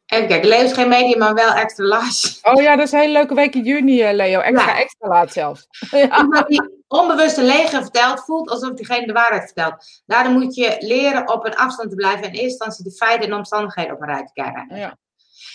[0.07, 2.39] Even kijken, Leo is geen medium, maar wel extra laat.
[2.41, 4.39] Oh ja, dat is een hele leuke week in juni, eh, Leo.
[4.39, 5.67] Extra, extra laat zelfs.
[5.91, 6.17] Ja.
[6.21, 10.01] Iemand die onbewust een leger vertelt, voelt alsof diegene de waarheid vertelt.
[10.05, 13.29] Daardoor moet je leren op een afstand te blijven en in eerste instantie de feiten
[13.29, 14.75] en omstandigheden op een rij te krijgen.
[14.75, 14.97] Ja.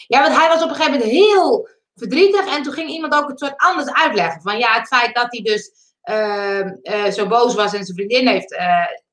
[0.07, 3.29] ja, want hij was op een gegeven moment heel verdrietig en toen ging iemand ook
[3.29, 4.43] het soort anders uitleggen.
[4.43, 5.71] Van ja, het feit dat hij dus
[6.05, 8.53] uh, uh, zo boos was en zijn vriendin heeft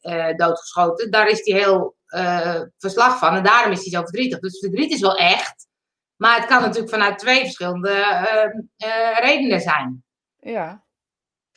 [0.01, 3.35] uh, doodgeschoten, daar is hij heel uh, verslag van.
[3.35, 4.39] En daarom is hij zo verdrietig.
[4.39, 5.67] Dus verdriet is wel echt.
[6.15, 7.91] Maar het kan natuurlijk vanuit twee verschillende
[8.77, 10.03] uh, redenen zijn.
[10.39, 10.83] Ja.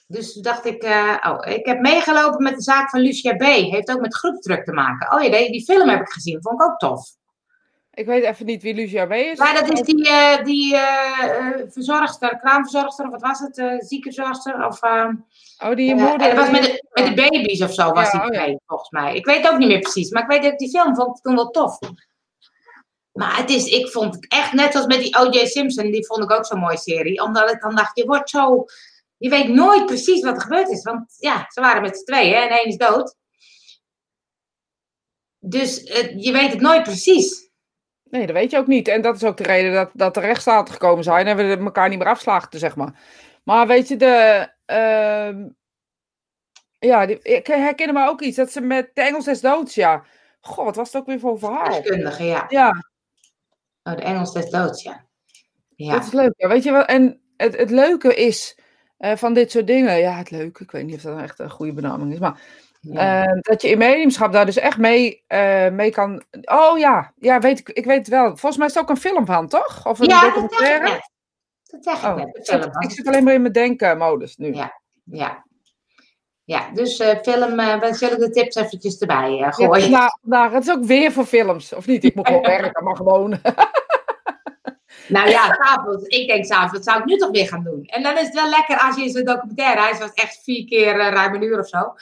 [0.07, 0.85] Dus dacht ik,
[1.23, 3.43] oh, ik heb meegelopen met de zaak van Lucia B.
[3.43, 5.13] Heeft ook met groepdruk te maken.
[5.13, 6.43] Oh ja, die, die film heb ik gezien.
[6.43, 7.11] Vond ik ook tof.
[7.95, 9.39] Ik weet even niet wie Lucia B is.
[9.39, 13.59] Maar dat is die, uh, die uh, verzorgster, kraamverzorgster, of wat was het?
[13.59, 14.67] Uh, ziekenverzorgster?
[14.67, 16.19] Of, oh, die moeder.
[16.19, 19.17] dat was met de, met de baby's of zo, was ja, die oh, volgens mij.
[19.17, 21.35] Ik weet ook niet meer precies, maar ik weet dat die film vond ik toen
[21.35, 21.79] wel tof.
[23.13, 25.47] Maar het is, ik vond het echt net als met die O.J.
[25.47, 27.23] Simpson, die vond ik ook zo'n mooie serie.
[27.23, 28.65] Omdat ik dan dacht, je wordt zo,
[29.17, 30.83] je weet nooit precies wat er gebeurd is.
[30.83, 33.17] Want ja, ze waren met z'n tweeën en één is dood.
[35.39, 35.81] Dus
[36.17, 37.42] je weet het nooit precies.
[38.13, 38.89] Nee, dat weet je ook niet.
[38.89, 41.89] En dat is ook de reden dat, dat de rechtsstaten gekomen zijn en we elkaar
[41.89, 43.01] niet meer afslachten, zeg maar.
[43.45, 44.49] Maar weet je, de.
[44.67, 45.47] Uh,
[46.79, 50.05] ja, die, ik herinner me ook iets dat ze met de Engels des doods, ja.
[50.41, 51.83] Goh, wat was het ook weer voor verhaal?
[51.83, 52.47] Deskundige, ja.
[52.49, 52.85] Ja.
[53.83, 55.05] Oh, de Engels des doods, ja.
[55.77, 55.93] ja.
[55.93, 56.33] Dat is leuk.
[56.37, 56.49] Ja.
[56.49, 58.59] Weet je wel, en het, het leuke is
[58.99, 61.39] uh, van dit soort dingen, ja, het leuke, ik weet niet of dat nou echt
[61.39, 62.41] een goede benaming is, maar
[62.83, 63.27] ja.
[63.27, 66.23] Uh, dat je in mediumschap daar dus echt mee, uh, mee kan.
[66.45, 68.27] Oh ja, ja weet ik, ik weet het wel.
[68.27, 69.87] Volgens mij is het ook een film van, toch?
[69.87, 70.89] Of een ja, documentaire?
[70.89, 71.11] Dat,
[71.63, 72.49] dat zeg ik oh, net.
[72.49, 74.55] Ik, ik zit alleen maar in mijn denkenmodus nu.
[74.55, 75.45] Ja, ja.
[76.45, 79.91] Ja, dus uh, film, we zullen de tips eventjes erbij gooien.
[79.91, 82.05] Ja, nou, het is ook weer voor films, of niet?
[82.05, 83.31] Ik moet gewoon werken, maar gewoon.
[85.09, 86.07] nou ja, s'avonds.
[86.07, 87.85] Ik denk s'avonds, dat zou ik nu toch weer gaan doen.
[87.85, 90.67] En dan is het wel lekker als je in zo'n documentaire, hij was echt vier
[90.67, 91.95] keer ruim een uur of zo.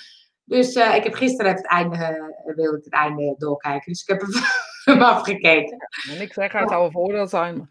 [0.51, 3.93] Dus uh, ik heb gisteren het einde, uh, wilde ik het einde doorkijken.
[3.93, 4.23] Dus ik heb
[4.85, 5.77] hem afgekeken.
[6.11, 7.69] En ik zeg, het al voordeel zijn.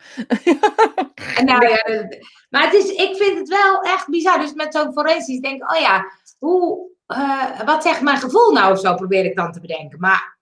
[1.45, 2.07] nou ja,
[2.49, 4.39] maar het is, ik vind het wel echt bizar.
[4.39, 6.05] Dus met zo'n forensisch denk ik, oh ja,
[6.37, 9.99] hoe, uh, wat zegt mijn gevoel nou of zo, probeer ik dan te bedenken.
[9.99, 10.37] Maar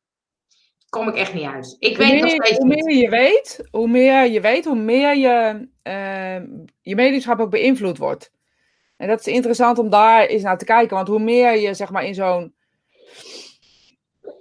[0.89, 1.75] kom ik echt niet uit.
[1.79, 4.75] Ik hoe weet meer, nog steeds Hoe meer je weet, hoe meer je weet, hoe
[4.75, 5.67] meer je,
[6.81, 8.31] je medischap ook beïnvloed wordt.
[8.97, 10.95] En dat is interessant om daar eens naar te kijken.
[10.95, 12.55] Want hoe meer je zeg maar in zo'n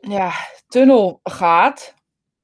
[0.01, 0.33] ja,
[0.69, 1.95] tunnel gaat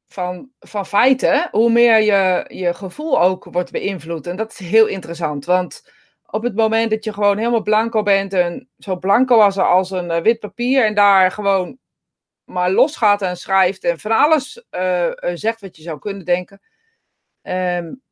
[0.08, 4.26] van, van feiten, hoe meer je, je gevoel ook wordt beïnvloed.
[4.26, 5.44] En dat is heel interessant.
[5.44, 5.90] Want
[6.26, 10.10] op het moment dat je gewoon helemaal blanco bent en zo blanco als, als een
[10.10, 11.78] uh, wit papier en daar gewoon
[12.44, 16.60] maar losgaat en schrijft en van alles uh, zegt wat je zou kunnen denken,
[17.42, 18.02] um,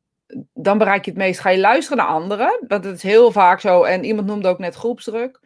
[0.53, 1.39] dan bereik je het meest.
[1.39, 3.83] Ga je luisteren naar anderen, want dat is heel vaak zo.
[3.83, 5.39] En iemand noemde ook net groepsdruk.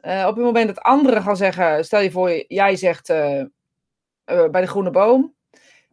[0.00, 4.48] Uh, op het moment dat anderen gaan zeggen, stel je voor, jij zegt uh, uh,
[4.50, 5.34] bij de groene boom.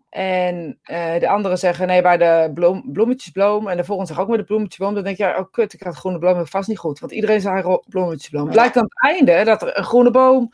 [0.09, 0.79] En
[1.19, 3.67] de anderen zeggen nee, bij de bloem, bloemetjesbloem.
[3.67, 4.93] En de volgende zegt ook met de bloemetjesboom.
[4.93, 6.99] Dan denk je, oh kut, ik had groene bloem, vast niet goed.
[6.99, 8.43] Want iedereen zei bloemetjesbloem.
[8.43, 10.53] Het blijkt aan het einde dat er een groene boom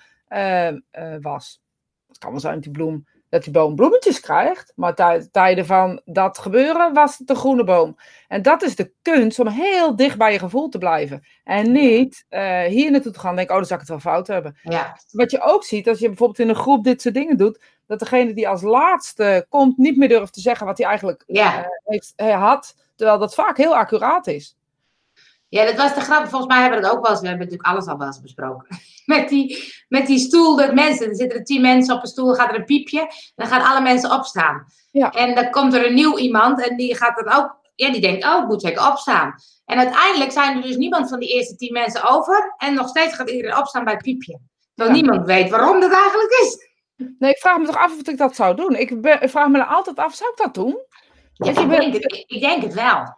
[1.22, 1.62] was.
[2.08, 4.74] Het kan wel zijn dat die bloem dat die boom bloemetjes krijgt.
[4.76, 4.96] Maar
[5.32, 7.98] tijden van dat gebeuren was het de groene boom.
[8.28, 11.24] En dat is de kunst om heel dicht bij je gevoel te blijven.
[11.44, 14.28] En niet uh, hier naartoe te gaan denken, oh, dan zou ik het wel fout
[14.28, 14.58] hebben.
[14.64, 14.98] Ja.
[15.12, 18.00] Wat je ook ziet, als je bijvoorbeeld in een groep dit soort dingen doet, dat
[18.00, 21.60] degene die als laatste komt niet meer durft te zeggen wat hij eigenlijk ja.
[21.60, 22.76] uh, heeft, uh, had.
[22.96, 24.58] Terwijl dat vaak heel accuraat is.
[25.50, 26.28] Ja, dat was de grap.
[26.28, 27.22] Volgens mij hebben we het ook wel eens.
[27.22, 28.68] We hebben natuurlijk alles al wel eens besproken.
[29.06, 31.10] Met die, met die stoel, dat mensen.
[31.10, 33.00] Er zitten er tien mensen op een stoel, gaat er een piepje.
[33.00, 34.66] En dan gaan alle mensen opstaan.
[34.92, 35.12] Ja.
[35.12, 37.58] En dan komt er een nieuw iemand en die gaat dan ook.
[37.76, 39.34] Ja, die denkt, oh, ik moet zeker opstaan.
[39.66, 42.54] En uiteindelijk zijn er dus niemand van die eerste tien mensen over.
[42.58, 44.40] En nog steeds gaat iedereen opstaan bij het piepje.
[44.76, 45.02] Terwijl ja.
[45.02, 46.68] niemand weet waarom dat eigenlijk is.
[47.20, 48.76] Nee, ik vraag me toch af of ik dat zou doen.
[48.76, 50.78] Ik, ben, ik vraag me er altijd af, zou ik dat doen?
[51.34, 53.18] Ja, ik, denk het, ik denk het wel.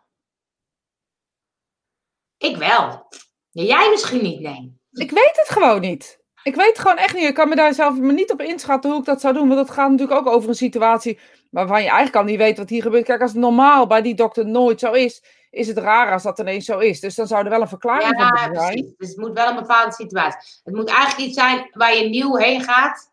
[2.41, 3.07] Ik wel.
[3.51, 4.79] Jij misschien niet, nee.
[4.91, 6.19] Ik weet het gewoon niet.
[6.43, 7.27] Ik weet het gewoon echt niet.
[7.27, 9.47] Ik kan me daar zelf me niet op inschatten hoe ik dat zou doen.
[9.47, 12.69] Want dat gaat natuurlijk ook over een situatie waarvan je eigenlijk al niet weet wat
[12.69, 13.05] hier gebeurt.
[13.05, 16.39] Kijk, als het normaal bij die dokter nooit zo is, is het raar als dat
[16.39, 16.99] ineens zo is.
[16.99, 18.73] Dus dan zou er wel een verklaring ja, voor zijn.
[18.73, 18.93] Precies.
[18.97, 20.61] Dus het moet wel een bepaalde situatie.
[20.63, 23.11] Het moet eigenlijk iets zijn waar je nieuw heen gaat.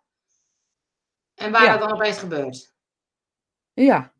[1.35, 1.77] En waar Ja.
[1.77, 2.73] dat dan opeens gebeurt.
[3.73, 4.12] Ja.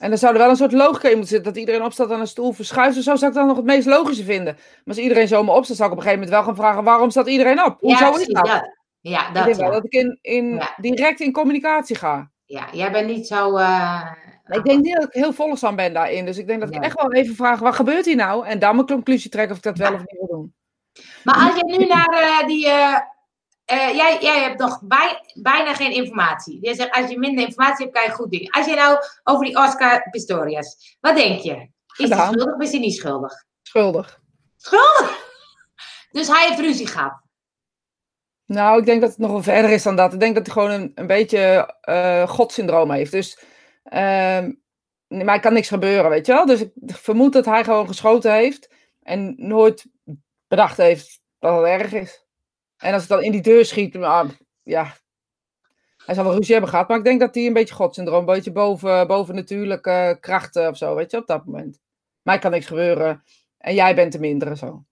[0.00, 1.52] En dan zou er wel een soort logica in moeten zitten.
[1.52, 2.96] Dat iedereen opstaat aan een stoel verschuift.
[2.96, 4.54] Of zo zou ik dan nog het meest logische vinden.
[4.54, 7.10] Maar als iedereen zomaar opstaat, zou ik op een gegeven moment wel gaan vragen: waarom
[7.10, 7.76] staat iedereen op?
[7.80, 8.46] Hoezo ja, is precies, dat?
[8.46, 8.70] dat.
[9.00, 9.44] Ja, ik dat.
[9.44, 9.72] denk wel Ja.
[9.72, 10.74] dat ik in, in, Ja.
[10.76, 12.30] direct in communicatie ga.
[12.44, 13.56] ja, jij bent niet zo.
[13.56, 14.02] eh,
[14.48, 16.24] Ik denk niet dat ik heel volgzaam ben daarin.
[16.24, 18.46] Dus ik denk dat ik echt wel even vraag: wat gebeurt hier nou?
[18.46, 19.94] En dan mijn conclusie trekken of ik dat wel Ja.
[19.94, 20.54] of niet wil doen.
[21.24, 22.08] Maar als je nu naar
[22.40, 22.68] eh, die.
[22.68, 22.96] eh,
[23.70, 26.58] eh, jij, jij hebt nog bij, bijna geen informatie.
[26.60, 28.50] Je zegt, als je minder informatie hebt, kan je goed dingen.
[28.50, 31.68] Als je nou over die Oscar Pistorius, wat denk je?
[31.96, 33.44] Is hij schuldig of is hij niet schuldig?
[33.62, 34.20] Schuldig.
[34.56, 35.18] Schuldig!
[36.10, 37.20] Dus hij heeft ruzie gehad.
[38.46, 40.12] Nou, ik denk dat het nog wel verder is dan dat.
[40.12, 43.12] Ik denk dat hij gewoon een, een beetje eh godsyndroom heeft.
[43.12, 43.38] Dus,
[43.82, 44.52] ehm,
[45.08, 46.46] maar er kan niks gebeuren, weet je wel.
[46.46, 48.70] Dus ik vermoed dat hij gewoon geschoten heeft
[49.02, 49.86] en nooit
[50.48, 52.24] bedacht heeft dat het erg is.
[52.80, 54.30] En als het dan in die deur schiet, nou,
[54.62, 54.96] ja,
[56.04, 56.88] hij zal wel ruzie hebben gehad.
[56.88, 60.76] Maar ik denk dat hij een beetje godsyndroom, een beetje boven, boven natuurlijke krachten of
[60.76, 61.80] zo, weet je, op dat moment.
[62.22, 63.22] Mij kan niks gebeuren
[63.58, 64.84] en jij bent de mindere, zo.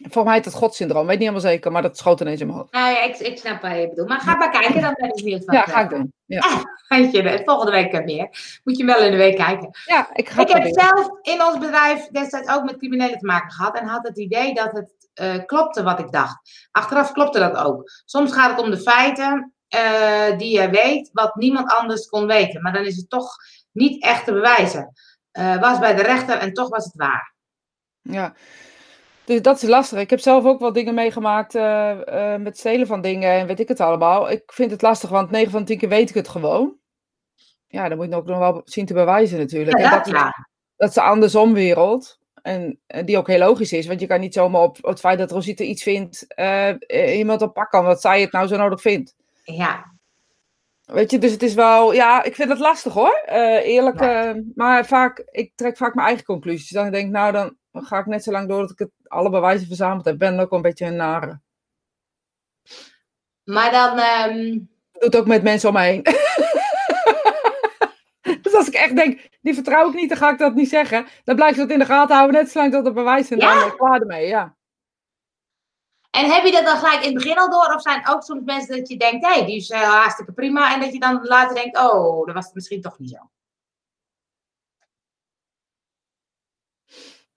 [0.00, 2.58] Volgens mij heet het godsyndroom, weet niet helemaal zeker, maar dat schoot ineens in mijn
[2.58, 2.74] hoofd.
[2.74, 4.08] Ja, ik, ik snap wat je bedoelt.
[4.08, 5.54] Maar ga maar kijken, dan ben ik benieuwd van.
[5.54, 6.12] Ja, ga ik doen.
[6.24, 8.60] Ja, Weet je, volgende week eh, meer.
[8.64, 9.68] Moet je wel in de week kijken.
[9.84, 13.50] ja ik ga Ik heb zelf in ons bedrijf destijds ook met criminelen te maken
[13.50, 13.78] gehad.
[13.78, 16.68] En had het idee dat het eh, klopte wat ik dacht.
[16.70, 17.90] Achteraf klopte dat ook.
[18.04, 22.62] Soms gaat het om de feiten eh, die je weet, wat niemand anders kon weten.
[22.62, 23.36] Maar dan is het toch
[23.72, 24.92] niet echt te bewijzen.
[25.30, 27.34] Eh, was bij de rechter en toch was het waar.
[28.02, 28.34] Ja.
[29.26, 29.98] Dus dat is lastig.
[29.98, 33.60] Ik heb zelf ook wel dingen meegemaakt uh, uh, met stelen van dingen en weet
[33.60, 34.30] ik het allemaal.
[34.30, 36.76] Ik vind het lastig, want 9 van 10 keer weet ik het gewoon.
[37.66, 39.78] Ja, dan moet je ook nog wel zien te bewijzen natuurlijk.
[39.78, 40.48] Ja, dat, dat, ja.
[40.76, 42.18] dat is de andersomwereld.
[42.42, 45.18] En, en die ook heel logisch is, want je kan niet zomaar op, het feit
[45.18, 48.80] dat Rosita iets vindt, uh, iemand op pak kan, wat zij het nou zo nodig
[48.80, 49.14] vindt.
[49.42, 49.94] Ja.
[50.84, 53.22] Weet je, dus het is wel, ja, ik vind het lastig hoor,
[53.62, 54.00] eerlijk.
[54.00, 54.42] Ja.
[54.54, 56.70] maar vaak, ik trek vaak mijn eigen conclusies.
[56.70, 59.30] Dan denk ik, nou, dan ga ik net zo lang door dat ik het, alle
[59.30, 60.18] bewijzen verzameld heb.
[60.18, 61.40] Ben ook een beetje een nare.
[63.44, 63.98] Maar dan...
[63.98, 64.68] Um...
[64.92, 66.02] Dat doet ook met mensen om me heen.
[68.42, 71.06] dus als ik echt denk, die vertrouw ik niet, dan ga ik dat niet zeggen.
[71.24, 73.50] Dan blijf ik dat in de gaten houden, net zolang dat er bewijs en ja?
[73.50, 74.56] dan ben ik klaar ermee, ja.
[76.10, 77.74] En heb je dat dan gelijk in het begin al door?
[77.74, 80.74] Of zijn ook soms mensen dat je denkt, hé, hey, die is uh, hartstikke prima.
[80.74, 83.30] En dat je dan later denkt, oh, dat was het misschien toch niet zo.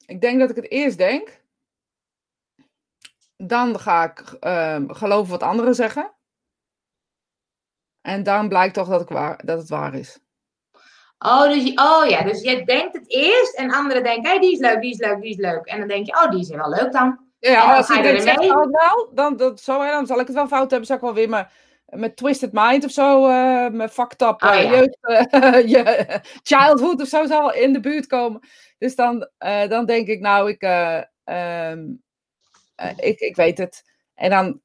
[0.09, 1.41] Ik denk dat ik het eerst denk.
[3.37, 6.13] Dan ga ik uh, geloven wat anderen zeggen.
[8.01, 10.19] En dan blijkt toch dat, ik waar, dat het waar is.
[11.19, 14.51] Oh, dus, oh ja, dus je denkt het eerst en anderen denken, hé, hey, die
[14.51, 15.65] is leuk, die is leuk, die is leuk.
[15.65, 17.19] En dan denk je, oh, die is wel leuk dan.
[17.39, 20.35] Ja, dan als ik denk, zeg oh, wel, dan, dat, zo, dan zal ik het
[20.35, 20.87] wel fout hebben.
[20.87, 21.47] Zal ik wel weer mijn,
[21.85, 24.61] met Twisted Mind of zo, uh, mijn fucked up oh, ja.
[24.61, 28.41] jeugd, uh, je, childhood of zo zal in de buurt komen.
[28.79, 30.61] Dus dan, uh, dan denk ik, nou, ik,
[31.23, 32.03] um,
[32.95, 33.83] ik, ik weet het.
[34.13, 34.61] En dan,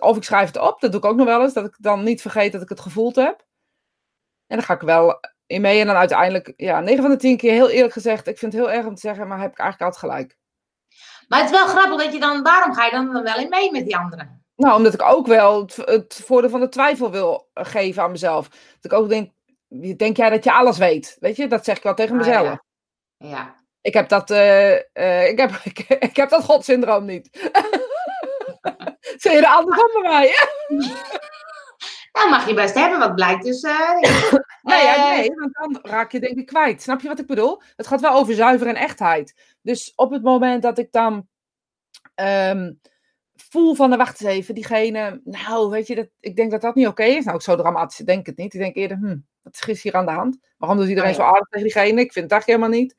[0.00, 2.02] of ik schrijf het op, dat doe ik ook nog wel eens, dat ik dan
[2.02, 3.44] niet vergeet dat ik het gevoeld heb.
[4.46, 5.80] En dan ga ik wel in mee.
[5.80, 8.62] En dan uiteindelijk, ja, 9 van de 10 keer heel eerlijk gezegd, ik vind het
[8.62, 10.38] heel erg om te zeggen, maar heb ik eigenlijk altijd gelijk.
[11.28, 13.72] Maar het is wel grappig dat je dan, waarom ga je dan wel in mee
[13.72, 14.44] met die anderen?
[14.56, 18.48] Nou, omdat ik ook wel het, het voordeel van de twijfel wil geven aan mezelf.
[18.48, 19.32] Dat ik ook denk,
[19.96, 21.16] denk jij dat je alles weet?
[21.20, 22.46] Weet je, dat zeg ik wel tegen mezelf.
[22.46, 22.64] Ah, ja.
[23.18, 23.64] Ja.
[23.80, 27.28] Ik heb dat, uh, uh, ik, heb, ik, ik, heb dat godsyndroom niet.
[29.16, 30.34] Zie je de andersom bij mij?
[32.12, 33.62] nou, mag je best hebben, wat blijkt dus.
[33.62, 34.00] Uh,
[34.62, 36.82] nee, ja, nee, want dan raak je denk ik kwijt.
[36.82, 37.62] Snap je wat ik bedoel?
[37.76, 39.56] Het gaat wel over zuiver en echtheid.
[39.62, 41.28] Dus op het moment dat ik dan
[42.14, 42.80] um,
[43.34, 46.74] voel van, de wacht eens even, diegene, nou, weet je, dat, ik denk dat dat
[46.74, 47.24] niet oké okay is.
[47.24, 48.54] Nou, ik zo dramatisch denk ik het niet.
[48.54, 49.16] Ik denk eerder, hm,
[49.52, 50.38] wat is hier aan de hand?
[50.56, 51.22] Waarom doet iedereen oh, ja.
[51.22, 52.00] zo aardig tegen diegene?
[52.00, 52.96] Ik vind het eigenlijk helemaal niet.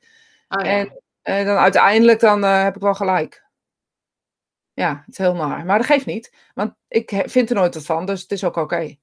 [0.48, 0.70] Oh, ja.
[0.70, 1.00] En
[1.40, 3.46] uh, dan uiteindelijk dan, uh, heb ik wel gelijk.
[4.72, 5.64] Ja, het is heel naar.
[5.64, 8.56] Maar dat geeft niet, want ik vind er nooit wat van, dus het is ook
[8.56, 8.74] oké.
[8.74, 9.00] Okay.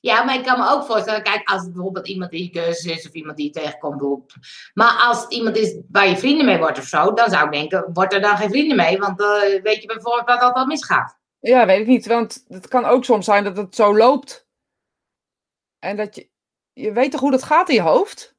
[0.00, 2.84] Ja, maar ik kan me ook voorstellen, kijk, als het bijvoorbeeld iemand die je cursus
[2.84, 4.34] is of iemand die je tegenkomt.
[4.74, 7.52] Maar als het iemand is waar je vrienden mee wordt of zo, dan zou ik
[7.52, 8.98] denken, wordt er dan geen vrienden mee?
[8.98, 11.18] Want uh, weet je bijvoorbeeld wat dat al misgaat.
[11.40, 14.47] Ja, weet ik niet, want het kan ook soms zijn dat het zo loopt.
[15.78, 16.28] En dat je,
[16.72, 18.36] je weet toch hoe dat gaat in je hoofd?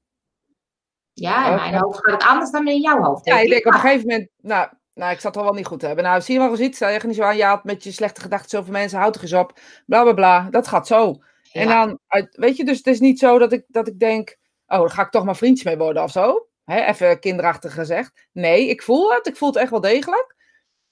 [1.14, 3.26] Ja, in mijn hoofd gaat het anders dan in jouw hoofd.
[3.26, 5.80] Ja, ik denk op een gegeven moment, nou, nou, ik zat het wel niet goed
[5.80, 6.04] te hebben.
[6.04, 7.92] Nou, zie je wel eens iets, stel je niet zo aan, je had met je
[7.92, 11.18] slechte gedachten zoveel mensen, houd er eens op, bla bla bla, dat gaat zo.
[11.44, 11.62] Ja.
[11.62, 12.00] En dan,
[12.32, 15.02] weet je, dus het is niet zo dat ik, dat ik denk, oh, dan ga
[15.02, 16.48] ik toch maar vriendjes mee worden of zo.
[16.64, 18.28] Hè, even kinderachtig gezegd.
[18.32, 20.36] Nee, ik voel het, ik voel het echt wel degelijk.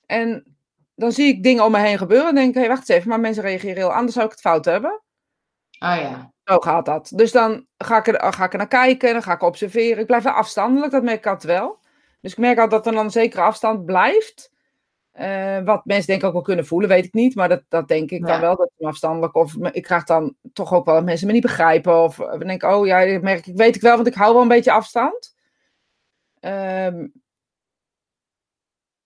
[0.05, 0.57] En
[0.95, 2.97] dan zie ik dingen om me heen gebeuren en denk ik, hé, hey, wacht eens
[2.97, 5.01] even, maar mensen reageren heel anders, zou ik het fout hebben?
[5.79, 6.31] Oh ja.
[6.47, 7.11] Zo gaat dat.
[7.15, 9.99] Dus dan ga ik, er, ga ik er naar kijken, dan ga ik observeren.
[9.99, 11.79] Ik blijf wel afstandelijk, dat merk ik altijd wel.
[12.21, 14.51] Dus ik merk altijd dat er dan een zekere afstand blijft.
[15.13, 17.35] Uh, wat mensen denk ik ook wel kunnen voelen, weet ik niet.
[17.35, 18.25] Maar dat, dat denk ik ja.
[18.27, 19.35] dan wel, dat ik afstandelijk.
[19.35, 22.03] Of ik krijg dan toch ook wel dat mensen me niet begrijpen.
[22.03, 24.33] Of dan denk ik, oh ja, dat merk ik, weet ik wel, want ik hou
[24.33, 25.35] wel een beetje afstand.
[26.39, 27.13] Um,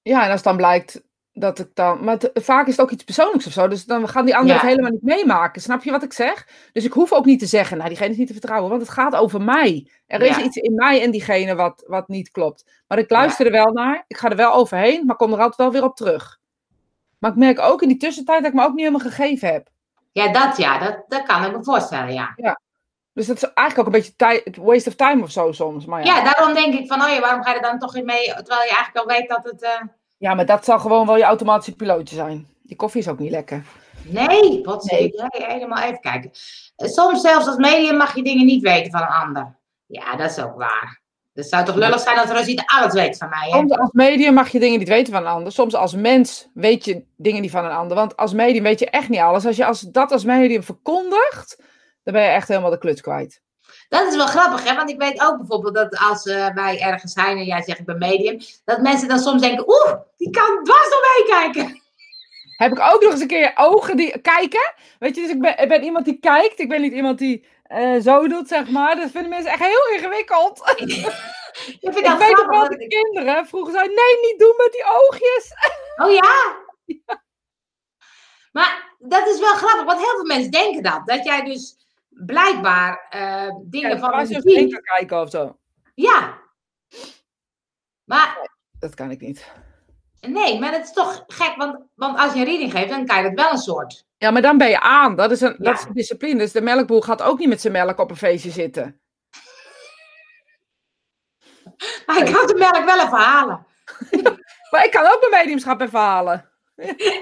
[0.02, 2.04] ja, en als dan blijkt dat ik dan.
[2.04, 3.68] Maar het, vaak is het ook iets persoonlijks of zo.
[3.68, 4.62] Dus dan gaan die anderen ja.
[4.62, 5.62] het helemaal niet meemaken.
[5.62, 6.48] Snap je wat ik zeg?
[6.72, 8.70] Dus ik hoef ook niet te zeggen, nou, diegene is niet te vertrouwen.
[8.70, 9.88] Want het gaat over mij.
[10.08, 12.84] Er is iets in mij en diegene wat, wat niet klopt.
[12.88, 13.52] Maar ik luister ja.
[13.52, 14.04] er wel naar.
[14.08, 16.40] Ik ga er wel overheen, maar kom er altijd wel weer op terug.
[17.18, 19.70] Maar ik merk ook in die tussentijd dat ik me ook niet helemaal gegeven heb.
[20.12, 20.80] Ja, dat ja.
[20.80, 22.34] Dat, dat kan ik me voorstellen, ja.
[22.36, 22.60] Ja.
[23.14, 25.86] Dus dat is eigenlijk ook een beetje waste of time of zo soms.
[25.86, 26.24] Maar ja.
[26.24, 28.26] daarom denk ik van, oh ja, waarom ga je er dan toch in mee?
[28.26, 29.64] Terwijl je eigenlijk al weet dat het...
[29.64, 29.88] Uh...
[30.22, 32.48] Ja, maar dat zal gewoon wel je automatische pilootje zijn.
[32.64, 33.66] Die koffie is ook niet lekker.
[34.04, 35.12] Nee, wat zeg nee.
[35.12, 35.46] jij?
[35.48, 36.30] Helemaal even kijken.
[36.76, 39.60] Soms zelfs als medium mag je dingen niet weten van een ander.
[39.86, 41.02] Ja, dat is ook waar.
[41.34, 43.50] Het zou toch lullig zijn als Rosita alles weet van mij.
[43.50, 43.58] Hè?
[43.58, 45.52] Soms als medium mag je dingen niet weten van een ander.
[45.52, 47.98] Soms als mens weet je dingen niet van een ander.
[47.98, 49.46] Want als medium weet je echt niet alles.
[49.46, 51.64] Als je als, dat als medium verkondigt,
[52.04, 53.42] dan ben je echt helemaal de kluts kwijt.
[53.92, 54.76] Dat is wel grappig, hè?
[54.76, 57.86] Want ik weet ook bijvoorbeeld dat als uh, wij ergens zijn en jij zegt ik
[57.86, 61.82] ben medium, dat mensen dan soms denken, oeh, die kan dwars door meekijken.
[62.58, 64.74] Heb ik ook nog eens een keer ogen die kijken.
[65.00, 66.60] Weet je, dus ik ben, ik ben iemand die kijkt.
[66.60, 68.96] Ik ben niet iemand die uh, zo doet, zeg maar.
[68.96, 70.62] Dat vinden mensen echt heel ingewikkeld.
[71.80, 75.52] ik, weet ook wel de kinderen vroeger zeiden, nee, niet doen met die oogjes.
[76.04, 76.58] Oh ja?
[76.86, 77.24] ja?
[78.52, 81.02] Maar dat is wel grappig, want heel veel mensen denken dat.
[81.06, 81.81] Dat jij dus
[82.26, 84.20] blijkbaar uh, dingen ja, van...
[84.20, 85.58] Een kan kijken of zo.
[85.94, 86.40] Ja.
[88.04, 88.50] Maar...
[88.80, 89.52] Dat kan ik niet.
[90.20, 93.18] Nee, maar het is toch gek, want, want als je een reading geeft, dan kan
[93.18, 94.06] je het wel een soort.
[94.18, 95.16] Ja, maar dan ben je aan.
[95.16, 96.38] Dat is een, dat is een discipline.
[96.38, 99.02] Dus de melkboer gaat ook niet met zijn melk op een feestje zitten.
[102.06, 103.66] Maar ik kan de melk wel even halen.
[104.72, 106.51] maar ik kan ook mijn mediumschap even halen.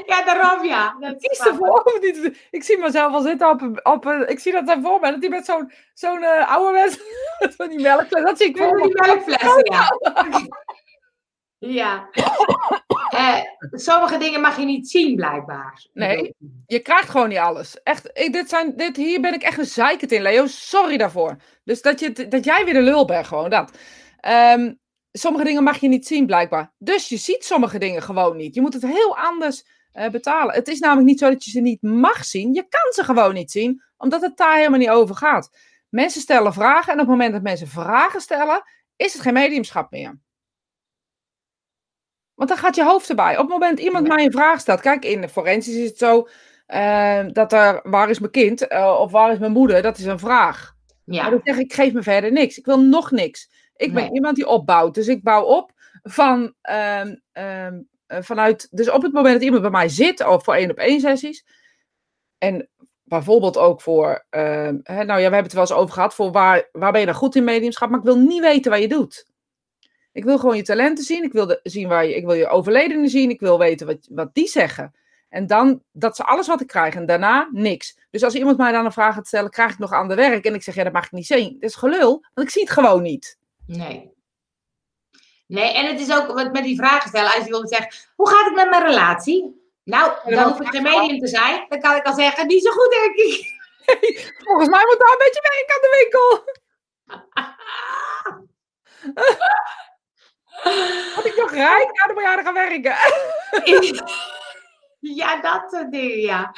[0.05, 0.95] Ja, daarom ja.
[0.99, 2.47] Dat ik kies ervoor of niet.
[2.51, 5.29] Ik zie mezelf al zitten op, op ik zie dat daar voor me, dat die
[5.29, 6.99] met zo'n zo'n uh, oude mens,
[7.57, 8.83] van die melkfles, dat zie ik voor me.
[8.83, 9.97] Die melkfles, ja.
[11.59, 12.09] Ja.
[13.13, 13.41] Uh,
[13.71, 15.85] sommige dingen mag je niet zien, blijkbaar.
[15.93, 16.35] Nee,
[16.67, 17.83] je krijgt gewoon niet alles.
[17.83, 20.45] Echt, ik, dit zijn, dit, hier ben ik echt een zeikert in, Leo.
[20.47, 21.35] Sorry daarvoor.
[21.63, 23.77] Dus dat, je, dat jij weer de lul bent, gewoon dat.
[24.55, 24.78] Um,
[25.11, 26.71] sommige dingen mag je niet zien, blijkbaar.
[26.77, 28.55] Dus je ziet sommige dingen gewoon niet.
[28.55, 30.55] Je moet het heel anders uh, betalen.
[30.55, 32.53] Het is namelijk niet zo dat je ze niet mag zien.
[32.53, 35.51] Je kan ze gewoon niet zien, omdat het daar helemaal niet over gaat.
[35.89, 38.63] Mensen stellen vragen en op het moment dat mensen vragen stellen,
[38.95, 40.19] is het geen mediumschap meer.
[42.33, 43.31] Want dan gaat je hoofd erbij.
[43.31, 44.81] Op het moment dat iemand mij een vraag stelt.
[44.81, 46.27] Kijk, in de forensisch is het zo
[46.67, 49.81] uh, dat er, waar is mijn kind uh, of waar is mijn moeder?
[49.81, 50.75] Dat is een vraag.
[51.05, 51.21] Ja.
[51.21, 52.57] Maar dan zeg ik, ik geef me verder niks.
[52.57, 53.49] Ik wil nog niks.
[53.79, 54.93] Ik ben iemand die opbouwt.
[54.93, 55.71] Dus ik bouw op
[56.03, 57.05] van, uh,
[58.07, 60.99] vanuit, dus op het moment dat iemand bij mij zit, of voor één op één
[60.99, 61.45] sessies.
[62.37, 62.69] En
[63.03, 66.31] bijvoorbeeld ook voor, hè, nou ja, we hebben het er wel eens over gehad, voor
[66.31, 68.87] waar, waar ben je dan goed in mediumschap, maar ik wil niet weten wat je
[68.87, 69.27] doet.
[70.11, 71.23] Ik wil gewoon je talenten zien.
[71.23, 73.29] Ik wil, de, zien waar je, ik wil je overledenen zien.
[73.29, 74.93] Ik wil weten wat, wat die zeggen.
[75.29, 76.95] En dan, dat ze alles wat ik krijg.
[76.95, 77.99] En daarna niks.
[78.09, 80.45] Dus als iemand mij dan een vraag gaat stellen, krijg ik nog aan de werk.
[80.45, 81.53] En ik zeg, ja, dat mag ik niet zien.
[81.59, 83.37] Dat is gelul, want ik zie het gewoon niet.
[83.77, 84.17] Nee.
[85.47, 87.25] Nee, en het is ook wat met die vragen stellen.
[87.25, 89.71] Als je bijvoorbeeld zegt, hoe gaat het met mijn relatie?
[89.83, 91.65] Nou, dan hoef ik geen medium te zijn.
[91.69, 93.57] Dan kan ik al zeggen, niet zo goed, denk ik.
[94.45, 96.43] volgens mij moet daar een beetje werk aan de winkel.
[101.15, 101.91] Had ik nog rijk?
[101.93, 102.95] Nou, dan moet jij gaan werken.
[105.19, 106.53] ja, dat soort dingen, ja.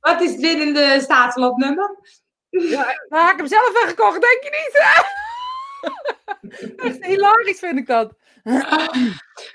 [0.00, 1.98] Wat is dit in de staatslotnummer?
[2.48, 4.72] Ja, dan had ik hem zelf weggekocht, denk je niet?
[6.76, 8.14] Echt hilarisch vind ik dat.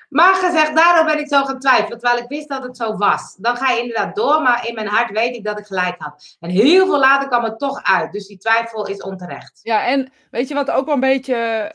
[0.10, 3.36] Maar gezegd, daarom ben ik zo getwijfeld, terwijl ik wist dat het zo was.
[3.38, 6.38] Dan ga je inderdaad door, maar in mijn hart weet ik dat ik gelijk had.
[6.40, 9.60] En heel veel later kwam het toch uit, dus die twijfel is onterecht.
[9.64, 11.72] Ja, en weet je wat ook wel een beetje,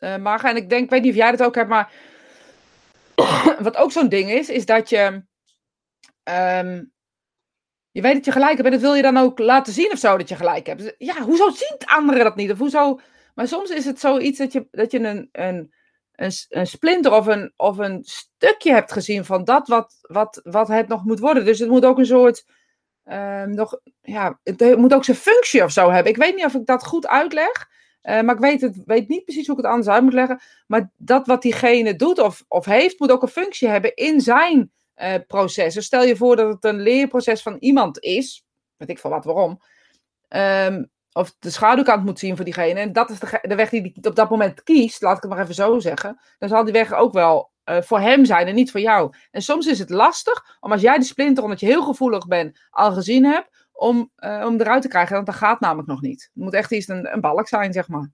[0.00, 1.92] uh, Marga, en ik denk, ik weet niet of jij dat ook hebt, maar
[3.58, 5.22] wat ook zo'n ding is, is dat je,
[6.22, 6.84] ehm,
[7.90, 9.98] je weet dat je gelijk hebt en dat wil je dan ook laten zien of
[9.98, 10.94] zo, dat je gelijk hebt.
[10.98, 12.50] Ja, hoezo zien anderen dat niet?
[12.50, 13.00] Of hoezo,
[13.38, 15.72] maar soms is het zoiets dat je, dat je een, een
[16.18, 20.68] een, een splinter of een, of een stukje hebt gezien van dat wat, wat, wat
[20.68, 21.44] het nog moet worden.
[21.44, 22.44] Dus het moet ook een soort.
[23.04, 26.12] Ehm, nog, ja, het moet ook zijn functie of zo hebben.
[26.12, 27.68] Ik weet niet of ik dat goed uitleg.
[28.02, 30.40] Uh, maar ik weet, het, weet niet precies hoe ik het anders uit moet leggen.
[30.66, 34.72] Maar dat wat diegene doet of, of heeft, moet ook een functie hebben in zijn
[34.96, 35.74] uh, proces.
[35.74, 38.44] Dus stel je voor dat het een leerproces van iemand is.
[38.76, 39.60] Weet ik van wat, waarom.
[40.28, 42.80] Um, of de schaduwkant moet zien voor diegene.
[42.80, 45.42] En dat is de, weg die hij op dat moment kiest, laat ik het maar
[45.42, 46.20] even zo zeggen.
[46.38, 49.12] Dan zal die weg ook wel uh, voor hem zijn en niet voor jou.
[49.30, 52.58] En soms is het lastig om als jij de splinter, omdat je heel gevoelig bent,
[52.70, 55.14] al gezien hebt, om, uh, om eruit te krijgen.
[55.14, 56.30] Want dat gaat namelijk nog niet.
[56.34, 58.10] Het moet echt iets een, een balk zijn, zeg maar.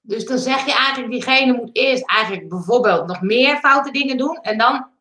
[0.00, 4.36] Dus dan zeg je eigenlijk, diegene moet eerst eigenlijk bijvoorbeeld nog meer foute dingen doen.
[4.36, 4.91] En dan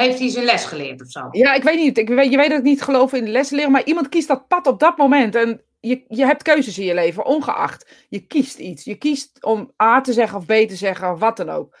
[0.00, 1.28] heeft hij zijn les geleerd of zo.
[1.30, 1.98] Ja, ik weet niet.
[1.98, 3.70] Ik weet, je weet dat ik niet geloof in de les leren.
[3.70, 5.34] Maar iemand kiest dat pad op dat moment.
[5.34, 8.04] En je, je hebt keuzes in je leven, ongeacht.
[8.08, 8.84] Je kiest iets.
[8.84, 11.76] Je kiest om A te zeggen of B te zeggen of wat dan ook.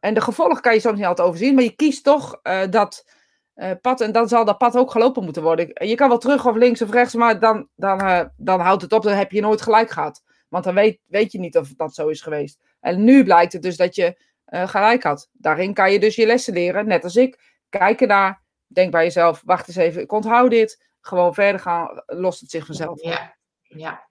[0.00, 3.06] En de gevolgen kan je soms niet altijd overzien, maar je kiest toch uh, dat
[3.54, 5.70] uh, pad en dan zal dat pad ook gelopen moeten worden.
[5.86, 8.92] Je kan wel terug of links of rechts, maar dan, dan, uh, dan houdt het
[8.92, 10.22] op, dan heb je nooit gelijk gehad.
[10.48, 12.60] Want dan weet, weet je niet of dat zo is geweest.
[12.80, 15.28] En nu blijkt het dus dat je gelijk had.
[15.32, 17.49] Daarin kan je dus je lessen leren, net als ik.
[17.70, 20.88] Kijk ernaar, denk bij jezelf, wacht eens even, ik onthoud dit.
[21.00, 23.02] Gewoon verder gaan, lost het zich vanzelf.
[23.02, 23.38] Ja
[23.76, 24.08] ja.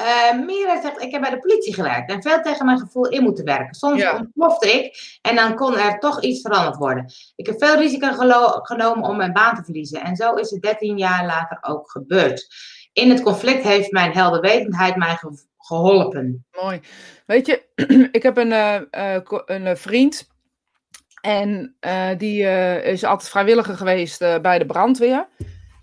[0.00, 3.22] Uh, Mira zegt, ik heb bij de politie gewerkt en veel tegen mijn gevoel in
[3.22, 3.74] moeten werken.
[3.74, 4.16] Soms ja.
[4.16, 7.12] ontplofte ik en dan kon er toch iets veranderd worden.
[7.36, 8.08] Ik heb veel risico
[8.62, 10.02] genomen om mijn baan te verliezen.
[10.02, 12.46] En zo is het 13 jaar later ook gebeurd.
[12.92, 15.18] In het conflict heeft mijn helderwetendheid mij
[15.58, 16.46] geholpen.
[16.62, 16.80] Mooi.
[17.26, 17.62] Weet je,
[18.12, 20.28] ik heb een, uh, een vriend
[21.22, 22.42] en uh, die
[22.82, 25.28] is altijd vrijwilliger geweest bij de brandweer.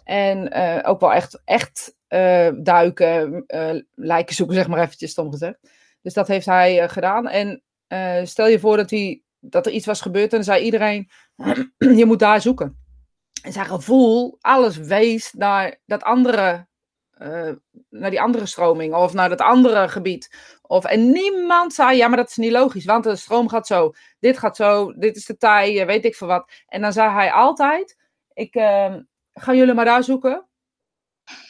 [0.04, 0.54] En
[0.86, 1.96] ook wel echt, echt
[2.64, 3.46] duiken,
[3.96, 5.60] lijken zoeken, zeg maar eventjes stom gezegd.
[6.02, 7.28] Dus dat heeft hij gedaan.
[7.28, 7.62] En
[8.28, 11.10] stel je voor dat, hij, dat er iets was gebeurd en dan zei iedereen,
[12.00, 12.78] je moet daar zoeken.
[13.44, 16.68] En zijn gevoel, alles wees naar dat andere
[17.90, 20.36] naar die andere stroming of naar dat andere gebied.
[20.70, 23.92] Of, en niemand zei, ja, maar dat is niet logisch, want de stroom gaat zo,
[24.20, 26.52] dit gaat zo, dit is de tij, weet ik veel wat.
[26.68, 27.98] En dan zei hij altijd,
[28.34, 28.96] ik uh,
[29.34, 30.48] ga jullie maar daar zoeken.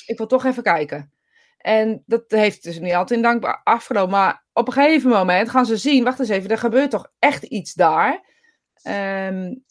[0.06, 1.14] Ik wil toch even kijken.
[1.58, 4.10] En dat heeft dus niet altijd in dank afgenomen.
[4.10, 7.44] Maar op een gegeven moment gaan ze zien, wacht eens even, er gebeurt toch echt
[7.44, 8.24] iets daar.
[8.84, 9.64] Um,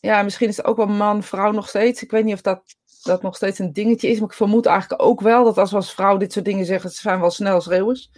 [0.00, 2.02] ja, misschien is het ook wel man, vrouw nog steeds.
[2.02, 2.62] Ik weet niet of dat
[3.02, 4.20] dat nog steeds een dingetje is.
[4.20, 6.90] Maar ik vermoed eigenlijk ook wel dat als we als vrouw dit soort dingen zeggen,
[6.90, 8.10] ze zijn wel snel schreeuwers.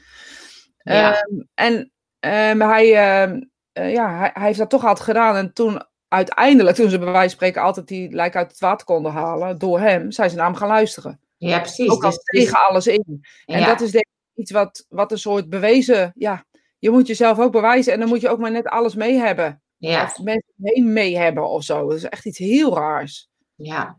[0.82, 1.12] Ja.
[1.12, 1.72] Ehm, en
[2.20, 5.36] um, hij, uh, ja, hij, hij, heeft dat toch altijd gedaan.
[5.36, 8.86] En toen uiteindelijk, toen ze bij wijze van spreken altijd die lijk uit het water
[8.86, 11.20] konden halen, door hem, zijn ze naar hem gaan luisteren.
[11.36, 11.90] Ja, precies.
[11.90, 13.20] Ook al dus, tegen alles in.
[13.44, 16.44] En dat is denk ik iets wat, wat een soort bewezen, ja,
[16.78, 19.62] je moet jezelf ook bewijzen en dan moet je ook maar net alles mee hebben.
[19.76, 20.04] Ja.
[20.04, 21.88] Of mensen mee, mee hebben of zo.
[21.88, 23.28] Dat is echt iets heel raars.
[23.54, 23.98] Ja,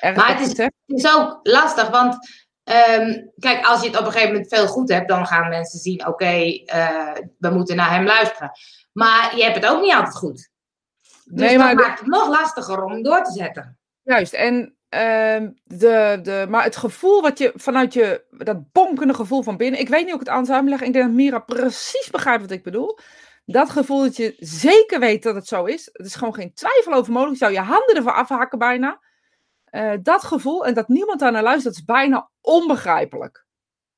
[0.00, 4.12] maar het is, het is, ook lastig, want ehm, kijk, als je het op een
[4.12, 8.04] gegeven moment veel goed hebt, dan gaan mensen zien: oké, eh, we moeten naar hem
[8.04, 8.50] luisteren.
[8.92, 10.50] Maar je hebt het ook niet altijd goed.
[11.24, 13.78] Dus nee, maar dat maakt het nog lastiger om door te zetten.
[14.02, 19.42] Juist, en uh, de, de, maar het gevoel wat je vanuit je, dat bonkende gevoel
[19.42, 21.38] van binnen, ik weet niet hoe ik het aan zou leggen, ik denk dat Mira
[21.38, 22.98] precies begrijpt wat ik bedoel.
[23.46, 26.92] Dat gevoel dat je zeker weet dat het zo is, het is gewoon geen twijfel
[26.92, 27.38] over mogelijk.
[27.38, 29.00] Je zou je handen ervoor afhakken bijna.
[29.74, 33.46] Uh, dat gevoel en dat niemand daar naar luistert, dat is bijna onbegrijpelijk.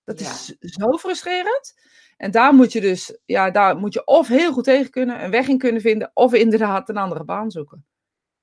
[0.05, 1.75] Dat is zo frustrerend.
[2.17, 5.31] En daar moet je dus, ja, daar moet je of heel goed tegen kunnen, een
[5.31, 7.87] weg in kunnen vinden, of inderdaad een andere baan zoeken.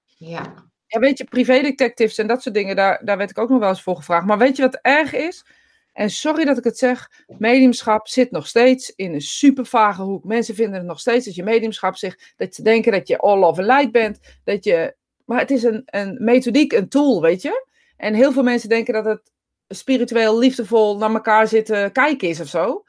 [0.03, 0.53] Ja.
[0.87, 3.69] Ja, weet je, privédetectives en dat soort dingen, daar, daar werd ik ook nog wel
[3.69, 4.25] eens voor gevraagd.
[4.25, 5.45] Maar weet je wat erg is?
[5.93, 10.23] En sorry dat ik het zeg, mediumschap zit nog steeds in een super vage hoek.
[10.23, 13.43] Mensen vinden het nog steeds dat je mediumschap zegt, dat ze denken dat je all
[13.43, 14.95] over light bent, dat je
[15.25, 17.67] maar het is een, een methodiek, een tool, weet je.
[17.97, 19.31] En heel veel mensen denken dat het
[19.67, 22.83] spiritueel liefdevol naar elkaar zitten kijken is of zo.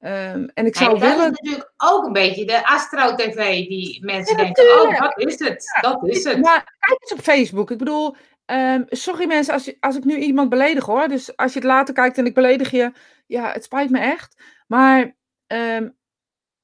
[0.00, 1.30] Um, en ik zou en dat willen...
[1.30, 6.06] is natuurlijk ook een beetje de Astro-TV die mensen denken, oh, dat is het, dat
[6.06, 6.40] is het.
[6.40, 7.70] Maar kijk eens op Facebook.
[7.70, 8.16] Ik bedoel,
[8.46, 11.08] um, sorry mensen als, als ik nu iemand beledig hoor.
[11.08, 12.92] Dus als je het later kijkt en ik beledig je,
[13.26, 14.42] ja, het spijt me echt.
[14.66, 15.16] Maar
[15.46, 15.97] um,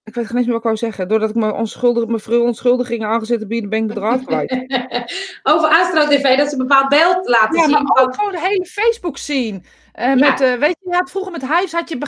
[0.05, 1.09] ik weet geen eens meer wat ik wou zeggen.
[1.09, 4.50] Doordat ik me onschuldig, veel onschuldigingen aangezet heb, ben ik bedraad kwijt.
[5.52, 7.70] Over Astro TV, dat ze een bepaald beeld laten zien.
[7.70, 9.64] Ja, maar ook gewoon de hele Facebook zien.
[9.94, 11.98] Uh, met, uh, weet je, had, vroeger met huis had je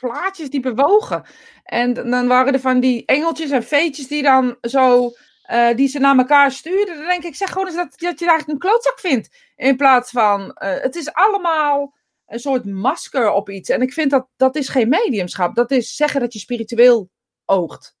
[0.00, 1.22] plaatjes die bewogen.
[1.64, 5.12] En dan waren er van die engeltjes en veetjes die dan zo,
[5.52, 6.96] uh, die ze naar elkaar stuurden.
[6.96, 9.28] Dan denk ik, zeg gewoon eens dat, dat je eigenlijk een klootzak vindt.
[9.56, 11.94] In plaats van, het is allemaal
[12.30, 13.68] een soort masker op iets.
[13.68, 15.54] En ik vind dat dat is geen mediumschap.
[15.54, 17.10] Dat is zeggen dat je spiritueel
[17.44, 17.98] oogt.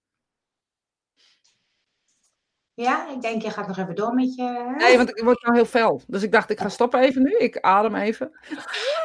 [2.74, 4.74] Ja, ik denk je gaat nog even door met je.
[4.76, 6.02] Nee, want ik word nou heel fel.
[6.06, 7.36] Dus ik dacht, ik ga stoppen even nu.
[7.36, 8.38] Ik adem even.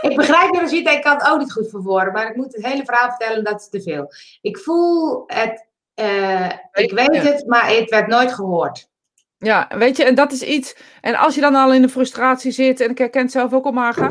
[0.02, 2.14] Ik begrijp je, Rosita, ik kan het ook niet goed verwoorden.
[2.14, 4.08] Maar ik moet het hele verhaal vertellen, dat is te veel.
[4.42, 8.90] Ik voel het, uh, ik weet het, maar het werd nooit gehoord.
[9.38, 10.76] Ja, weet je, en dat is iets.
[11.02, 13.66] En als je dan al in de frustratie zit, en ik herken het zelf ook
[13.66, 14.08] al, Marga.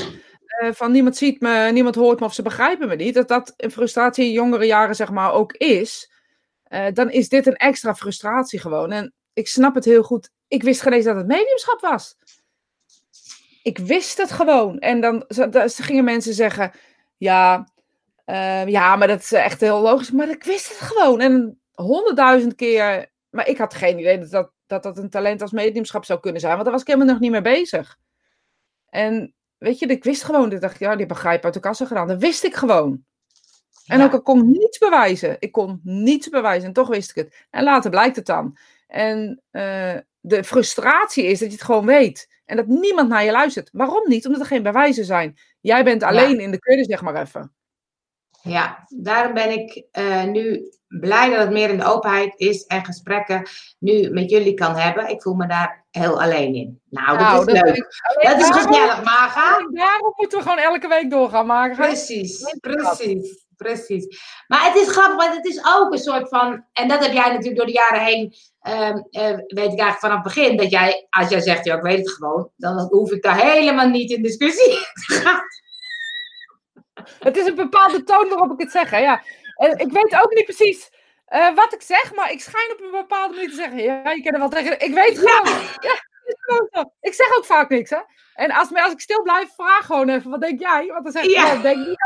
[0.54, 3.54] Eh, van niemand ziet me, niemand hoort me of ze begrijpen me niet, dat dat
[3.56, 6.12] een frustratie in jongere jaren zeg maar ook is,
[6.68, 8.92] uh, dan is dit een extra frustratie gewoon.
[8.92, 10.30] En ik snap het heel goed.
[10.48, 12.16] Ik wist geen eens dat het mediumschap was.
[13.62, 14.78] Ik wist het gewoon.
[14.78, 16.72] En dan, dan gingen mensen zeggen,
[17.16, 17.68] ja,
[18.26, 20.10] uh, ja, maar dat is echt heel logisch.
[20.10, 21.20] Maar ik wist het gewoon.
[21.20, 25.52] En honderdduizend keer, maar ik had geen idee dat dat, dat dat een talent als
[25.52, 27.98] mediumschap zou kunnen zijn, want daar was ik helemaal nog niet mee bezig.
[28.88, 32.08] En Weet je, ik wist gewoon, ik dacht, ja, die begrijp uit de kassen gedaan.
[32.08, 33.04] Dat wist ik gewoon.
[33.86, 35.36] En ook al kon ik niets bewijzen.
[35.38, 37.46] Ik kon niets bewijzen en toch wist ik het.
[37.50, 38.56] En later blijkt het dan.
[38.86, 42.28] En uh, de frustratie is dat je het gewoon weet.
[42.44, 43.68] En dat niemand naar je luistert.
[43.72, 44.26] Waarom niet?
[44.26, 45.38] Omdat er geen bewijzen zijn.
[45.60, 47.52] Jij bent alleen in de kudde, zeg maar even.
[48.48, 52.84] Ja, daarom ben ik uh, nu blij dat het meer in de openheid is en
[52.84, 55.08] gesprekken nu met jullie kan hebben.
[55.08, 56.80] Ik voel me daar heel alleen in.
[56.90, 58.02] Nou, dat nou, is dat leuk.
[58.20, 59.68] dat is gezellig, Maga.
[59.72, 61.74] Daarom moeten we gewoon elke week doorgaan, Maga.
[61.74, 63.42] Precies, precies.
[63.56, 64.20] Precies.
[64.46, 66.64] Maar het is grappig, want het is ook een soort van.
[66.72, 68.34] En dat heb jij natuurlijk door de jaren heen.
[68.68, 70.56] Um, uh, weet ik eigenlijk vanaf het begin.
[70.56, 72.50] Dat jij, als jij zegt, ja, ik weet het gewoon.
[72.56, 74.70] Dan hoef ik daar helemaal niet in discussie
[75.06, 75.42] te gaan.
[77.18, 78.90] Het is een bepaalde toon waarop ik het zeg.
[78.90, 78.98] Hè?
[78.98, 79.22] Ja.
[79.56, 80.90] En ik weet ook niet precies
[81.28, 83.82] uh, wat ik zeg, maar ik schijn op een bepaalde manier te zeggen.
[83.82, 84.80] Ja, je kan er wel tegen.
[84.80, 85.58] Ik weet gewoon.
[85.80, 86.00] Ja.
[86.72, 88.00] ja ik zeg ook vaak niks, hè?
[88.34, 90.86] En als, als ik stil blijf, vraag gewoon even: wat denk jij?
[90.86, 91.56] Want dan zeg ik: ja.
[91.56, 91.98] denk niet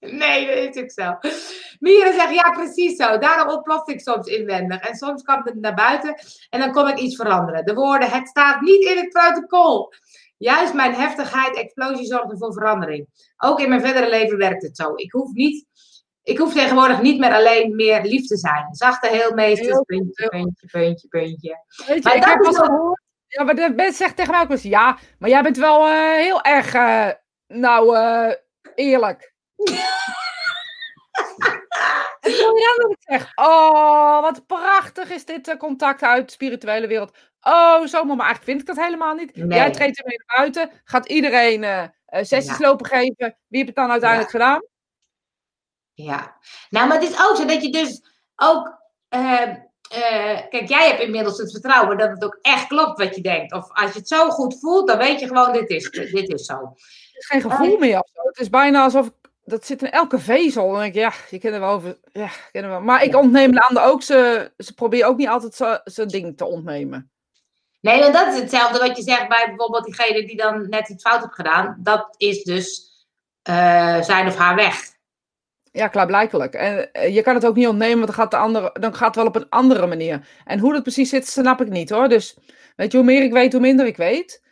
[0.00, 1.30] Nee, dat is ook zo.
[1.78, 3.18] Mieren zegt, ja, precies zo.
[3.18, 4.80] Daarom ontploft ik soms inwendig.
[4.80, 6.14] En soms kwam het naar buiten
[6.50, 7.64] en dan kon ik iets veranderen.
[7.64, 9.92] De woorden, het staat niet in het protocol.
[10.38, 13.06] Juist mijn heftigheid, explosie zorgde voor verandering.
[13.36, 14.92] Ook in mijn verdere leven werkt het zo.
[14.94, 15.66] Ik hoef, niet,
[16.22, 18.66] ik hoef tegenwoordig niet meer alleen meer lief te zijn.
[18.70, 21.64] Zachte heelmeesters, puntje, puntje, puntje, puntje.
[21.86, 23.02] Weet je, maar ik heb is gehoord.
[23.26, 26.14] Ja, maar de mensen zegt tegen mij ook eens, ja, maar jij bent wel uh,
[26.14, 27.08] heel erg, uh,
[27.46, 28.32] nou, uh,
[28.74, 29.34] eerlijk.
[32.28, 37.16] en je dan ik zeg, oh, wat prachtig is dit contact uit de spirituele wereld.
[37.40, 39.36] Oh, zo, maar eigenlijk vind ik dat helemaal niet.
[39.36, 39.58] Nee.
[39.58, 43.16] Jij treedt ermee naar buiten, gaat iedereen uh, sessies lopen geven.
[43.16, 44.38] Wie heeft het dan uiteindelijk ja.
[44.38, 44.62] gedaan?
[45.92, 46.36] Ja,
[46.70, 48.02] nou, maar het is ook zo dat je dus
[48.36, 48.76] ook.
[49.14, 49.40] Uh,
[49.96, 53.52] uh, kijk, jij hebt inmiddels het vertrouwen dat het ook echt klopt wat je denkt.
[53.52, 56.44] Of als je het zo goed voelt, dan weet je gewoon: dit is, dit is
[56.44, 56.54] zo.
[56.54, 58.20] Het is geen gevoel meer of zo.
[58.22, 60.70] Het is bijna alsof ik dat zit in elke vezel.
[60.70, 61.98] Dan denk ik, ja, je kent er wel over.
[62.12, 62.80] Ja, ken er wel.
[62.80, 64.02] Maar ik ontneem de ander ook.
[64.02, 67.10] Ze, ze proberen ook niet altijd zijn ding te ontnemen.
[67.80, 71.02] Nee, en dat is hetzelfde wat je zegt bij bijvoorbeeld diegene die dan net iets
[71.02, 71.76] fout heeft gedaan.
[71.78, 72.90] Dat is dus
[73.48, 74.96] uh, zijn of haar weg.
[75.72, 76.54] Ja, klaarblijkelijk.
[76.54, 79.06] En uh, je kan het ook niet ontnemen, want dan gaat, de andere, dan gaat
[79.06, 80.28] het wel op een andere manier.
[80.44, 82.08] En hoe dat precies zit, snap ik niet hoor.
[82.08, 82.36] Dus
[82.76, 84.42] weet je, hoe meer ik weet, hoe minder ik weet.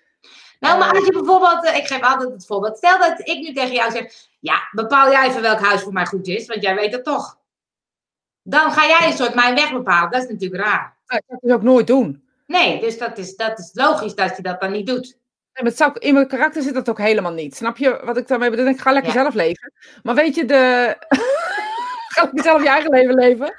[0.61, 2.76] Nou, maar als je bijvoorbeeld, uh, ik geef altijd het voorbeeld.
[2.76, 6.07] Stel dat ik nu tegen jou zeg, ja, bepaal jij even welk huis voor mij
[6.07, 7.38] goed is, want jij weet het toch.
[8.42, 10.11] Dan ga jij een soort mijn weg bepalen.
[10.11, 10.96] Dat is natuurlijk raar.
[11.07, 12.24] Ja, dat kan je ook nooit doen.
[12.46, 15.18] Nee, dus dat is, dat is logisch dat je dat dan niet doet.
[15.54, 17.57] Nee, maar zou, in mijn karakter zit dat ook helemaal niet.
[17.57, 18.66] Snap je wat ik daarmee bedoel?
[18.66, 19.72] Ik ga lekker zelf leven.
[20.02, 20.96] Maar weet je, de...
[22.16, 23.54] ga je zelf je eigen leven leven?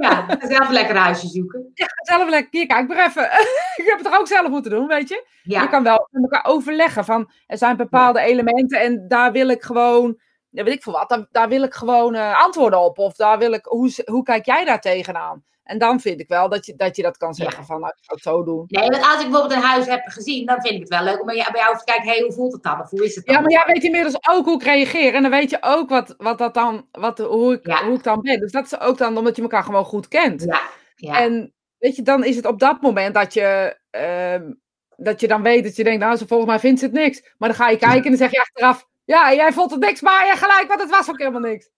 [0.00, 1.70] ja, zelf lekker huisje zoeken.
[1.74, 2.48] Ja, zelf lekker.
[2.50, 3.22] Hier, kijk maar even.
[3.80, 5.26] ik heb het toch ook zelf moeten doen, weet je?
[5.42, 5.62] Ja.
[5.62, 9.62] Je kan wel met elkaar overleggen van, er zijn bepaalde elementen en daar wil ik
[9.62, 10.18] gewoon,
[10.50, 12.98] weet ik veel wat, daar, daar wil ik gewoon uh, antwoorden op.
[12.98, 15.44] Of daar wil ik, hoe, hoe kijk jij daar tegenaan?
[15.66, 18.04] En dan vind ik wel dat je dat, je dat kan zeggen van, nou, ik
[18.04, 18.64] zou het zo doen.
[18.66, 21.20] Nee, want als ik bijvoorbeeld een huis heb gezien, dan vind ik het wel leuk
[21.20, 22.80] om bij jou te kijken, hey, hoe voelt het dan?
[22.80, 23.34] Of hoe is het dan?
[23.34, 25.14] Ja, maar jij weet inmiddels ook hoe ik reageer.
[25.14, 28.20] En dan weet je ook wat, wat dat dan, wat, hoe, ik, hoe ik dan
[28.20, 28.40] ben.
[28.40, 30.42] Dus dat is ook dan omdat je elkaar gewoon goed kent.
[30.42, 30.60] Ja,
[30.96, 31.20] ja.
[31.20, 34.50] En weet je, dan is het op dat moment dat je, uh,
[34.96, 37.22] dat je dan weet dat je denkt, nou, ze volgens mij vindt ze het niks.
[37.38, 40.00] Maar dan ga je kijken en dan zeg je achteraf, ja, jij vond het niks,
[40.00, 41.70] maar je gelijk, want het was ook helemaal niks.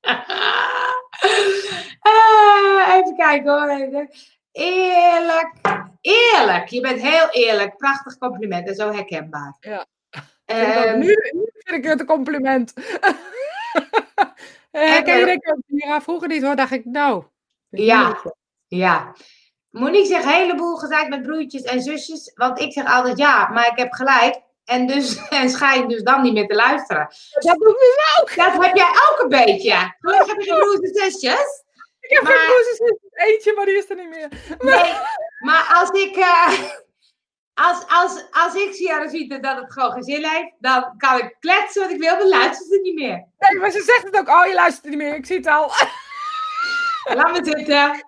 [2.00, 4.08] Ah, even kijken hoor.
[4.52, 5.52] Eerlijk.
[6.00, 6.68] Eerlijk.
[6.68, 7.76] Je bent heel eerlijk.
[7.76, 9.56] Prachtig compliment en zo herkenbaar.
[9.60, 9.86] Ja.
[10.46, 12.72] Um, nu, nu, vind ik het een compliment.
[14.70, 17.24] je ja, vroeger niet hoor, dacht ik, nou.
[17.68, 18.22] Ja,
[18.66, 19.14] ja.
[19.70, 22.32] Monique zegt een heleboel gezegd met broertjes en zusjes.
[22.34, 24.42] Want ik zeg altijd ja, maar ik heb gelijk.
[24.66, 27.08] En, dus, en schijn dus dan niet meer te luisteren.
[27.32, 28.52] Dat doe ik dus ook.
[28.52, 29.94] Dat heb jij ook een beetje.
[30.00, 31.64] Gelukkig heb je broers en zusjes.
[32.00, 32.32] Ik heb maar...
[32.32, 32.98] geen broers en zusjes.
[33.12, 34.28] Eentje, maar die is er niet meer.
[34.58, 34.92] Nee,
[35.38, 36.16] maar als ik...
[36.16, 36.48] Uh,
[37.54, 41.36] als, als, als ik zie ziet dat het gewoon geen zin heeft, dan kan ik
[41.40, 43.26] kletsen wat ik wil, maar luistert het niet meer.
[43.38, 44.28] Nee, maar ze zegt het ook.
[44.28, 45.14] Oh, je luistert niet meer.
[45.14, 45.70] Ik zie het al.
[47.14, 48.04] Laat me zitten.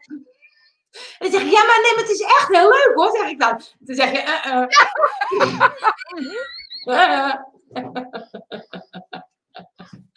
[1.19, 3.29] En dan zeg je, ja, maar nee, maar het is echt heel leuk hoor, zeg
[3.29, 3.61] ik dan.
[3.79, 4.67] Dan zeg je, uh,
[6.87, 7.35] uh.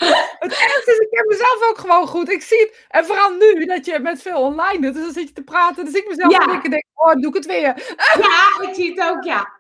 [0.40, 2.30] Het ergste is, ik heb mezelf ook gewoon goed.
[2.30, 2.86] Ik zie het.
[2.88, 4.94] En vooral nu, dat je met veel online doet.
[4.94, 5.86] Dus dan zit je te praten.
[5.86, 6.62] Dus ik mezelf ja.
[6.64, 7.96] en denk, oh, doe ik het weer.
[8.20, 9.60] Ja, ik zie het ook, ja.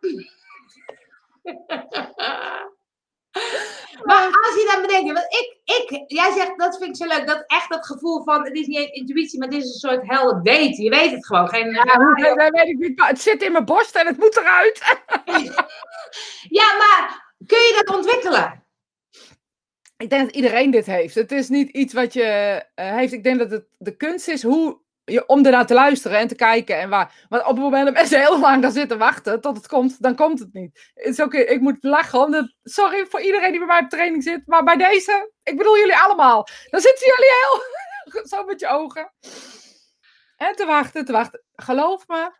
[4.03, 7.27] Maar als je dan bedenkt, want ik, ik, jij zegt, dat vind ik zo leuk,
[7.27, 10.41] dat echt dat gevoel van, het is niet intuïtie, maar het is een soort helder
[10.41, 10.83] weten.
[10.83, 11.47] Je weet het gewoon.
[11.49, 13.05] Geen, ja, dat weet ik niet.
[13.05, 14.79] Het zit in mijn borst en het moet eruit.
[16.59, 18.65] ja, maar kun je dat ontwikkelen?
[19.97, 21.15] Ik denk dat iedereen dit heeft.
[21.15, 23.13] Het is niet iets wat je uh, heeft.
[23.13, 24.81] Ik denk dat het de kunst is hoe
[25.25, 26.79] om ernaar te luisteren en te kijken.
[26.79, 29.67] En waar, maar op het moment dat mensen heel lang gaan zitten wachten tot het
[29.67, 30.91] komt, dan komt het niet.
[30.93, 32.55] Is ik moet lachen.
[32.63, 34.41] Sorry voor iedereen die bij mij op training zit.
[34.45, 36.47] Maar bij deze, ik bedoel jullie allemaal.
[36.69, 39.13] Dan zitten jullie heel zo met je ogen.
[40.35, 41.43] En te wachten, te wachten.
[41.55, 42.31] Geloof me,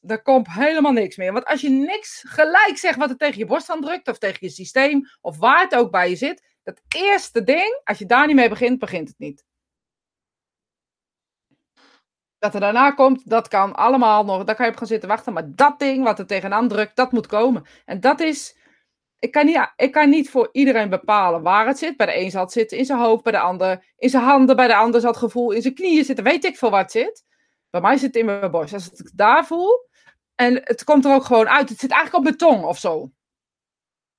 [0.00, 1.32] er komt helemaal niks meer.
[1.32, 4.38] Want als je niks gelijk zegt wat er tegen je borst aan drukt, of tegen
[4.40, 8.26] je systeem, of waar het ook bij je zit, dat eerste ding, als je daar
[8.26, 9.44] niet mee begint, begint het niet.
[12.46, 14.44] Dat er daarna komt, dat kan allemaal nog.
[14.44, 15.32] Daar kan je op gaan zitten wachten.
[15.32, 17.66] Maar dat ding wat er tegenaan drukt, dat moet komen.
[17.84, 18.56] En dat is.
[19.18, 21.96] Ik kan, niet, ik kan niet voor iedereen bepalen waar het zit.
[21.96, 24.56] Bij de een zal het zitten in zijn hoofd, bij de ander in zijn handen,
[24.56, 26.24] bij de ander zal het gevoel in zijn knieën zitten.
[26.24, 27.24] Weet ik veel waar het zit.
[27.70, 28.74] Bij mij zit het in mijn borst.
[28.74, 29.88] Als ik het daar voel
[30.34, 31.68] en het komt er ook gewoon uit.
[31.68, 33.10] Het zit eigenlijk op mijn tong of zo.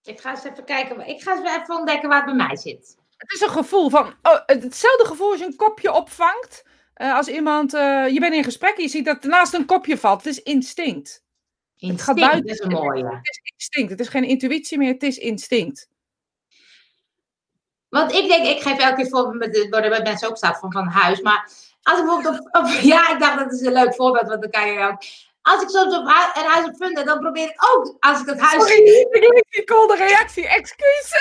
[0.03, 1.07] Ik ga eens even kijken.
[1.07, 2.97] Ik ga eens even ontdekken waar het bij mij zit.
[3.17, 6.63] Het is een gevoel van, oh, hetzelfde gevoel als je een kopje opvangt.
[6.97, 9.65] Uh, als iemand, uh, je bent in gesprek en je ziet dat er naast een
[9.65, 10.23] kopje valt.
[10.23, 11.23] Het is instinct.
[11.77, 13.05] Instinct, het gaat buiten, is een mooie.
[13.05, 15.89] Het is instinct, het is geen intuïtie meer, het is instinct.
[17.89, 20.71] Want ik denk, ik geef elke keer voorbeeld, met, waar met mensen ook staat van,
[20.71, 21.21] van huis.
[21.21, 21.51] Maar
[21.83, 24.51] als ik bijvoorbeeld op, op, ja, ik dacht dat is een leuk voorbeeld, want dan
[24.51, 25.01] kan je ook.
[25.41, 28.39] Als ik soms op een huis op vinden, dan probeer ik ook, als ik het
[28.39, 28.63] huis...
[28.63, 31.13] Sorry, ik niet de reactie, excuus.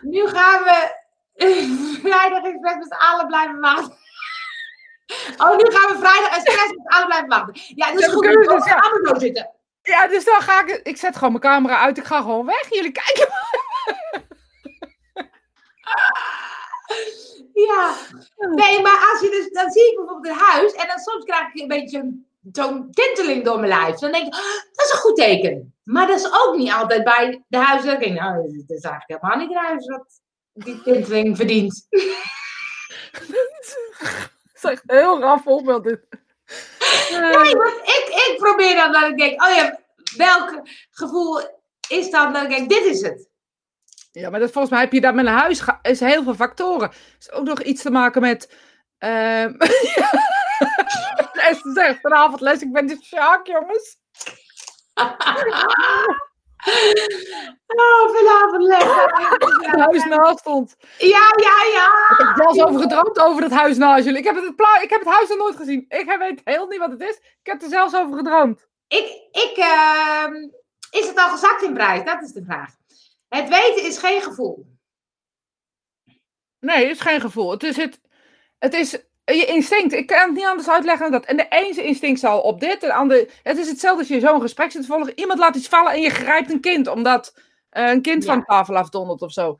[0.00, 0.99] nu gaan we
[2.02, 3.98] vrijdag expres met z'n allen blijven wachten.
[5.38, 7.62] Oh, nu gaan we vrijdag expres met z'n allen blijven wachten.
[7.74, 9.50] Ja, dus goed, we gaan allemaal zo zitten.
[9.82, 10.80] Ja, dus dan ga ik...
[10.82, 11.98] Ik zet gewoon mijn camera uit.
[11.98, 12.66] Ik ga gewoon weg.
[12.70, 13.28] Jullie kijken
[17.66, 17.94] Ja.
[18.36, 19.50] Nee, maar als je dus...
[19.62, 20.72] Dan zie ik bijvoorbeeld een huis.
[20.72, 22.22] En dan soms krijg ik een beetje
[22.52, 23.96] zo'n tinteling door mijn lijf.
[23.96, 24.40] Dan denk ik, oh,
[24.72, 25.74] dat is een goed teken.
[25.84, 27.92] Maar dat is ook niet altijd bij de huizen.
[27.92, 28.34] Ik denk, nou,
[28.66, 30.20] dat is eigenlijk helemaal niet een huis wat
[30.52, 31.86] die tinteling verdient.
[33.10, 33.76] dat
[34.54, 36.06] is echt heel raar voorbeeld dit.
[37.10, 39.80] Want ik, ik probeer dan dat ik denk, oh ja,
[40.16, 41.40] welk gevoel
[41.88, 43.28] is dan dat ik denk, dit is het.
[44.12, 46.90] Ja, maar dat, volgens mij heb je dat met een huis, is heel veel factoren.
[47.18, 48.48] is ook nog iets te maken met...
[49.04, 49.44] Uh,
[51.32, 53.96] Esther zegt vanavond les, ik ben de Sjaak, jongens.
[57.66, 59.04] Oh, vanavond lekker.
[59.70, 60.76] Het huis naast stond.
[60.98, 61.88] Ja, ja, ja.
[62.10, 64.18] Ik heb zelfs over gedroomd over het huis naast jullie.
[64.18, 64.44] Ik heb het,
[64.82, 65.84] ik heb het huis nog nooit gezien.
[65.88, 67.16] Ik weet heel niet wat het is.
[67.16, 68.66] Ik heb er zelfs over gedroomd.
[68.88, 70.26] Ik, ik, uh,
[70.90, 72.04] is het al gezakt in prijs?
[72.04, 72.74] Dat is de vraag.
[73.28, 74.66] Het weten is geen gevoel.
[76.60, 77.50] Nee, het is geen gevoel.
[77.50, 78.00] Het is, het,
[78.58, 78.98] het is
[79.36, 79.92] je instinct.
[79.92, 81.30] Ik kan het niet anders uitleggen dan dat.
[81.30, 83.28] En de ene instinct zal op dit, de andere...
[83.42, 85.18] Het is hetzelfde als je zo'n gesprek zit te volgen.
[85.18, 87.34] Iemand laat iets vallen en je grijpt een kind, omdat
[87.72, 89.58] uh, een kind van tafel afdondert of zo.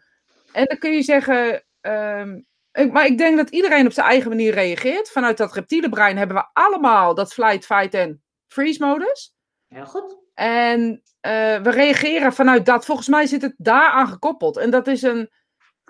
[0.52, 1.64] En dan kun je zeggen...
[1.80, 5.10] Um, ik, maar ik denk dat iedereen op zijn eigen manier reageert.
[5.10, 9.34] Vanuit dat reptiele brein hebben we allemaal dat flight, fight en freeze modus.
[9.68, 10.16] Heel goed.
[10.34, 12.84] En uh, we reageren vanuit dat.
[12.84, 14.56] Volgens mij zit het daaraan gekoppeld.
[14.56, 15.30] En dat is een...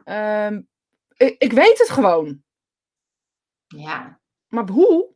[0.05, 0.69] Um,
[1.17, 2.43] ik, ik weet het gewoon.
[3.77, 4.19] Ja.
[4.49, 5.09] Maar hoe?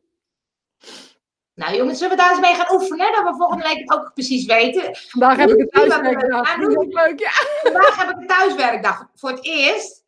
[1.53, 3.11] Nou jongens, zullen we daar eens mee gaan oefenen?
[3.11, 4.95] Dat we volgende week ook precies weten.
[4.95, 6.57] Vandaag heb ik het thuiswerkdag.
[6.57, 7.31] leuk, ja.
[7.61, 9.09] Vandaag heb ik een thuiswerkdag.
[9.15, 10.03] Voor het eerst.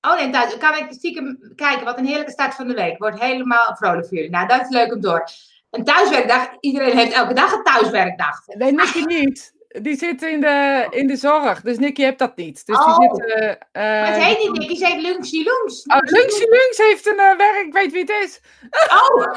[0.00, 0.56] Oh nee, thuis.
[0.56, 1.84] Kan ik stiekem kijken.
[1.84, 2.98] Wat een heerlijke start van de week.
[2.98, 4.30] Wordt helemaal vrolijk voor jullie.
[4.30, 5.28] Nou, dat is leuk om door.
[5.70, 6.48] Een thuiswerkdag.
[6.60, 8.46] Iedereen heeft elke dag een thuiswerkdag.
[8.46, 9.55] Nee, Nicky niet.
[9.82, 12.66] Die zit in de, in de zorg, dus Nicky heeft dat niet.
[12.66, 12.98] Dus oh.
[12.98, 15.82] die zit, uh, maar het heet niet Nicky, ze heet Lunxie Lunx.
[15.82, 18.40] Oh, Lunxie Lunx heeft een uh, werk, ik weet wie het is.
[18.88, 19.34] Oh!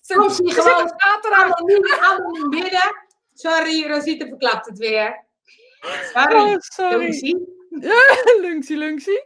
[0.00, 0.92] Soms zie je gewoon
[1.32, 2.96] anoniem, anoniem binnen.
[3.34, 5.24] Sorry, Rosita verklapt het weer.
[6.12, 6.98] Sorry, oh, sorry.
[6.98, 7.52] Lunxie.
[8.40, 9.24] Lunxie, Lunxie.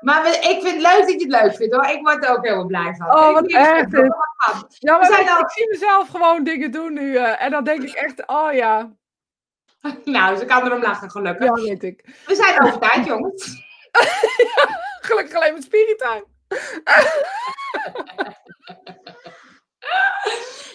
[0.00, 1.86] Maar ik vind het leuk dat je het leuk vindt hoor.
[1.86, 3.06] Ik word er ook helemaal blij van.
[3.06, 3.90] Oh, wat echt.
[4.78, 5.40] Ja, maar ik, al...
[5.40, 7.12] ik zie mezelf gewoon dingen doen nu.
[7.12, 8.96] Uh, en dan denk ik echt, oh ja.
[10.04, 11.46] Nou, ze kan erom lachen, gelukkig.
[11.46, 12.04] Ja, weet ik.
[12.26, 13.64] We zijn over tijd, jongens.
[14.36, 16.02] ja, gelukkig alleen met Spirit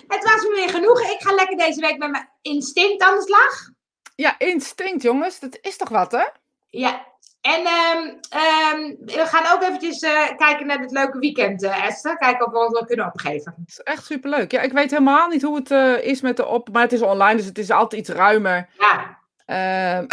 [0.08, 1.02] Het was me weer genoeg.
[1.02, 3.70] Ik ga lekker deze week met mijn instinct aan de slag.
[4.16, 5.40] Ja, instinct, jongens.
[5.40, 6.26] Dat is toch wat, hè?
[6.70, 7.11] Ja,
[7.42, 12.18] en um, we gaan ook eventjes uh, kijken naar het leuke weekend, uh, Esther.
[12.18, 13.54] Kijken of we ons wel kunnen opgeven.
[13.58, 14.52] Het is echt superleuk.
[14.52, 16.70] Ja, ik weet helemaal niet hoe het uh, is met de op...
[16.72, 18.70] Maar het is online, dus het is altijd iets ruimer.
[18.78, 19.20] Ja.
[19.98, 20.08] Um...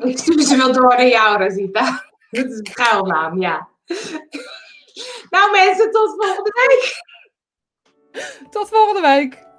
[0.10, 2.04] ik stuur ze wel door naar jou, Rosita.
[2.30, 3.68] Dit is een schuilnaam, ja.
[5.30, 7.02] nou mensen, tot volgende week.
[8.50, 9.50] Tot volgende week.